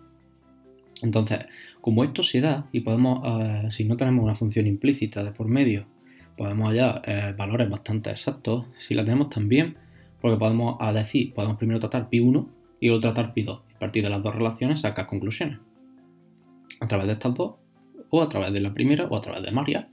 Entonces, 1.01 1.39
como 1.81 2.03
esto 2.03 2.23
se 2.23 2.41
da 2.41 2.67
y 2.71 2.81
podemos, 2.81 3.21
eh, 3.25 3.71
si 3.71 3.85
no 3.85 3.97
tenemos 3.97 4.23
una 4.23 4.35
función 4.35 4.67
implícita 4.67 5.23
de 5.23 5.31
por 5.31 5.47
medio, 5.47 5.85
podemos 6.37 6.69
hallar 6.69 7.01
eh, 7.05 7.33
valores 7.37 7.69
bastante 7.69 8.11
exactos. 8.11 8.65
Si 8.87 8.93
la 8.93 9.03
tenemos 9.03 9.29
también, 9.29 9.77
porque 10.21 10.37
podemos 10.37 10.77
decir, 10.93 11.33
podemos 11.33 11.57
primero 11.57 11.79
tratar 11.79 12.09
pi1 12.09 12.47
y 12.79 12.87
luego 12.87 13.01
tratar 13.01 13.33
pi2. 13.33 13.61
a 13.75 13.79
partir 13.79 14.03
de 14.03 14.09
las 14.09 14.23
dos 14.23 14.35
relaciones 14.35 14.81
sacar 14.81 15.07
conclusiones. 15.07 15.59
A 16.79 16.87
través 16.87 17.07
de 17.07 17.13
estas 17.13 17.33
dos, 17.35 17.55
o 18.09 18.21
a 18.21 18.29
través 18.29 18.51
de 18.53 18.61
la 18.61 18.73
primera, 18.73 19.05
o 19.05 19.15
a 19.15 19.21
través 19.21 19.43
de 19.43 19.51
Maria, 19.51 19.87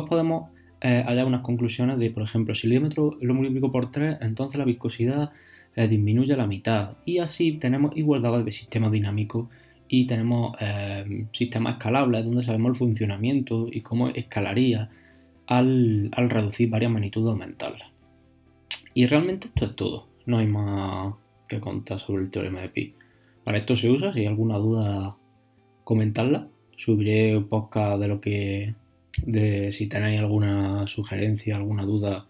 pues 0.00 0.08
podemos 0.10 0.50
eh, 0.80 1.02
hallar 1.06 1.26
unas 1.26 1.42
conclusiones 1.42 1.98
de, 1.98 2.10
por 2.10 2.22
ejemplo, 2.22 2.54
si 2.54 2.66
el 2.66 2.72
diámetro 2.72 3.16
lo 3.20 3.34
multiplico 3.34 3.72
por 3.72 3.90
3, 3.90 4.18
entonces 4.20 4.58
la 4.58 4.64
viscosidad 4.64 5.32
disminuye 5.74 6.32
a 6.32 6.38
la 6.38 6.46
mitad. 6.46 6.96
Y 7.04 7.18
así 7.18 7.52
tenemos 7.52 7.94
igualdades 7.96 8.46
de 8.46 8.50
sistema 8.50 8.88
dinámico 8.88 9.50
y 9.88 10.06
tenemos 10.06 10.56
eh, 10.60 11.26
sistemas 11.32 11.74
escalables 11.74 12.24
donde 12.24 12.42
sabemos 12.42 12.70
el 12.70 12.76
funcionamiento 12.76 13.68
y 13.70 13.82
cómo 13.82 14.08
escalaría 14.08 14.90
al, 15.46 16.10
reducir 16.12 16.70
varias 16.70 16.90
magnitudes 16.90 17.28
aumentarlas. 17.28 17.88
Y 18.94 19.06
realmente 19.06 19.48
esto 19.48 19.66
es 19.66 19.76
todo, 19.76 20.08
no 20.24 20.38
hay 20.38 20.46
más 20.46 21.14
que 21.48 21.60
contar 21.60 22.00
sobre 22.00 22.24
el 22.24 22.30
teorema 22.30 22.60
de 22.60 22.68
Pi. 22.68 22.94
Para 23.44 23.58
esto 23.58 23.76
se 23.76 23.88
usa, 23.88 24.12
si 24.12 24.20
hay 24.20 24.26
alguna 24.26 24.56
duda 24.56 25.16
comentarla, 25.84 26.48
subiré 26.76 27.36
un 27.36 27.48
podcast 27.48 28.00
de 28.00 28.08
lo 28.08 28.20
que, 28.20 28.74
de 29.24 29.72
si 29.72 29.86
tenéis 29.86 30.20
alguna 30.20 30.86
sugerencia, 30.88 31.56
alguna 31.56 31.84
duda, 31.84 32.26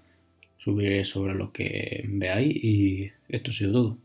subiré 0.59 1.05
sobre 1.05 1.35
lo 1.35 1.53
que 1.53 2.05
veáis 2.09 2.57
y 2.57 3.12
esto 3.29 3.51
ha 3.51 3.55
sido 3.55 3.72
todo. 3.72 3.99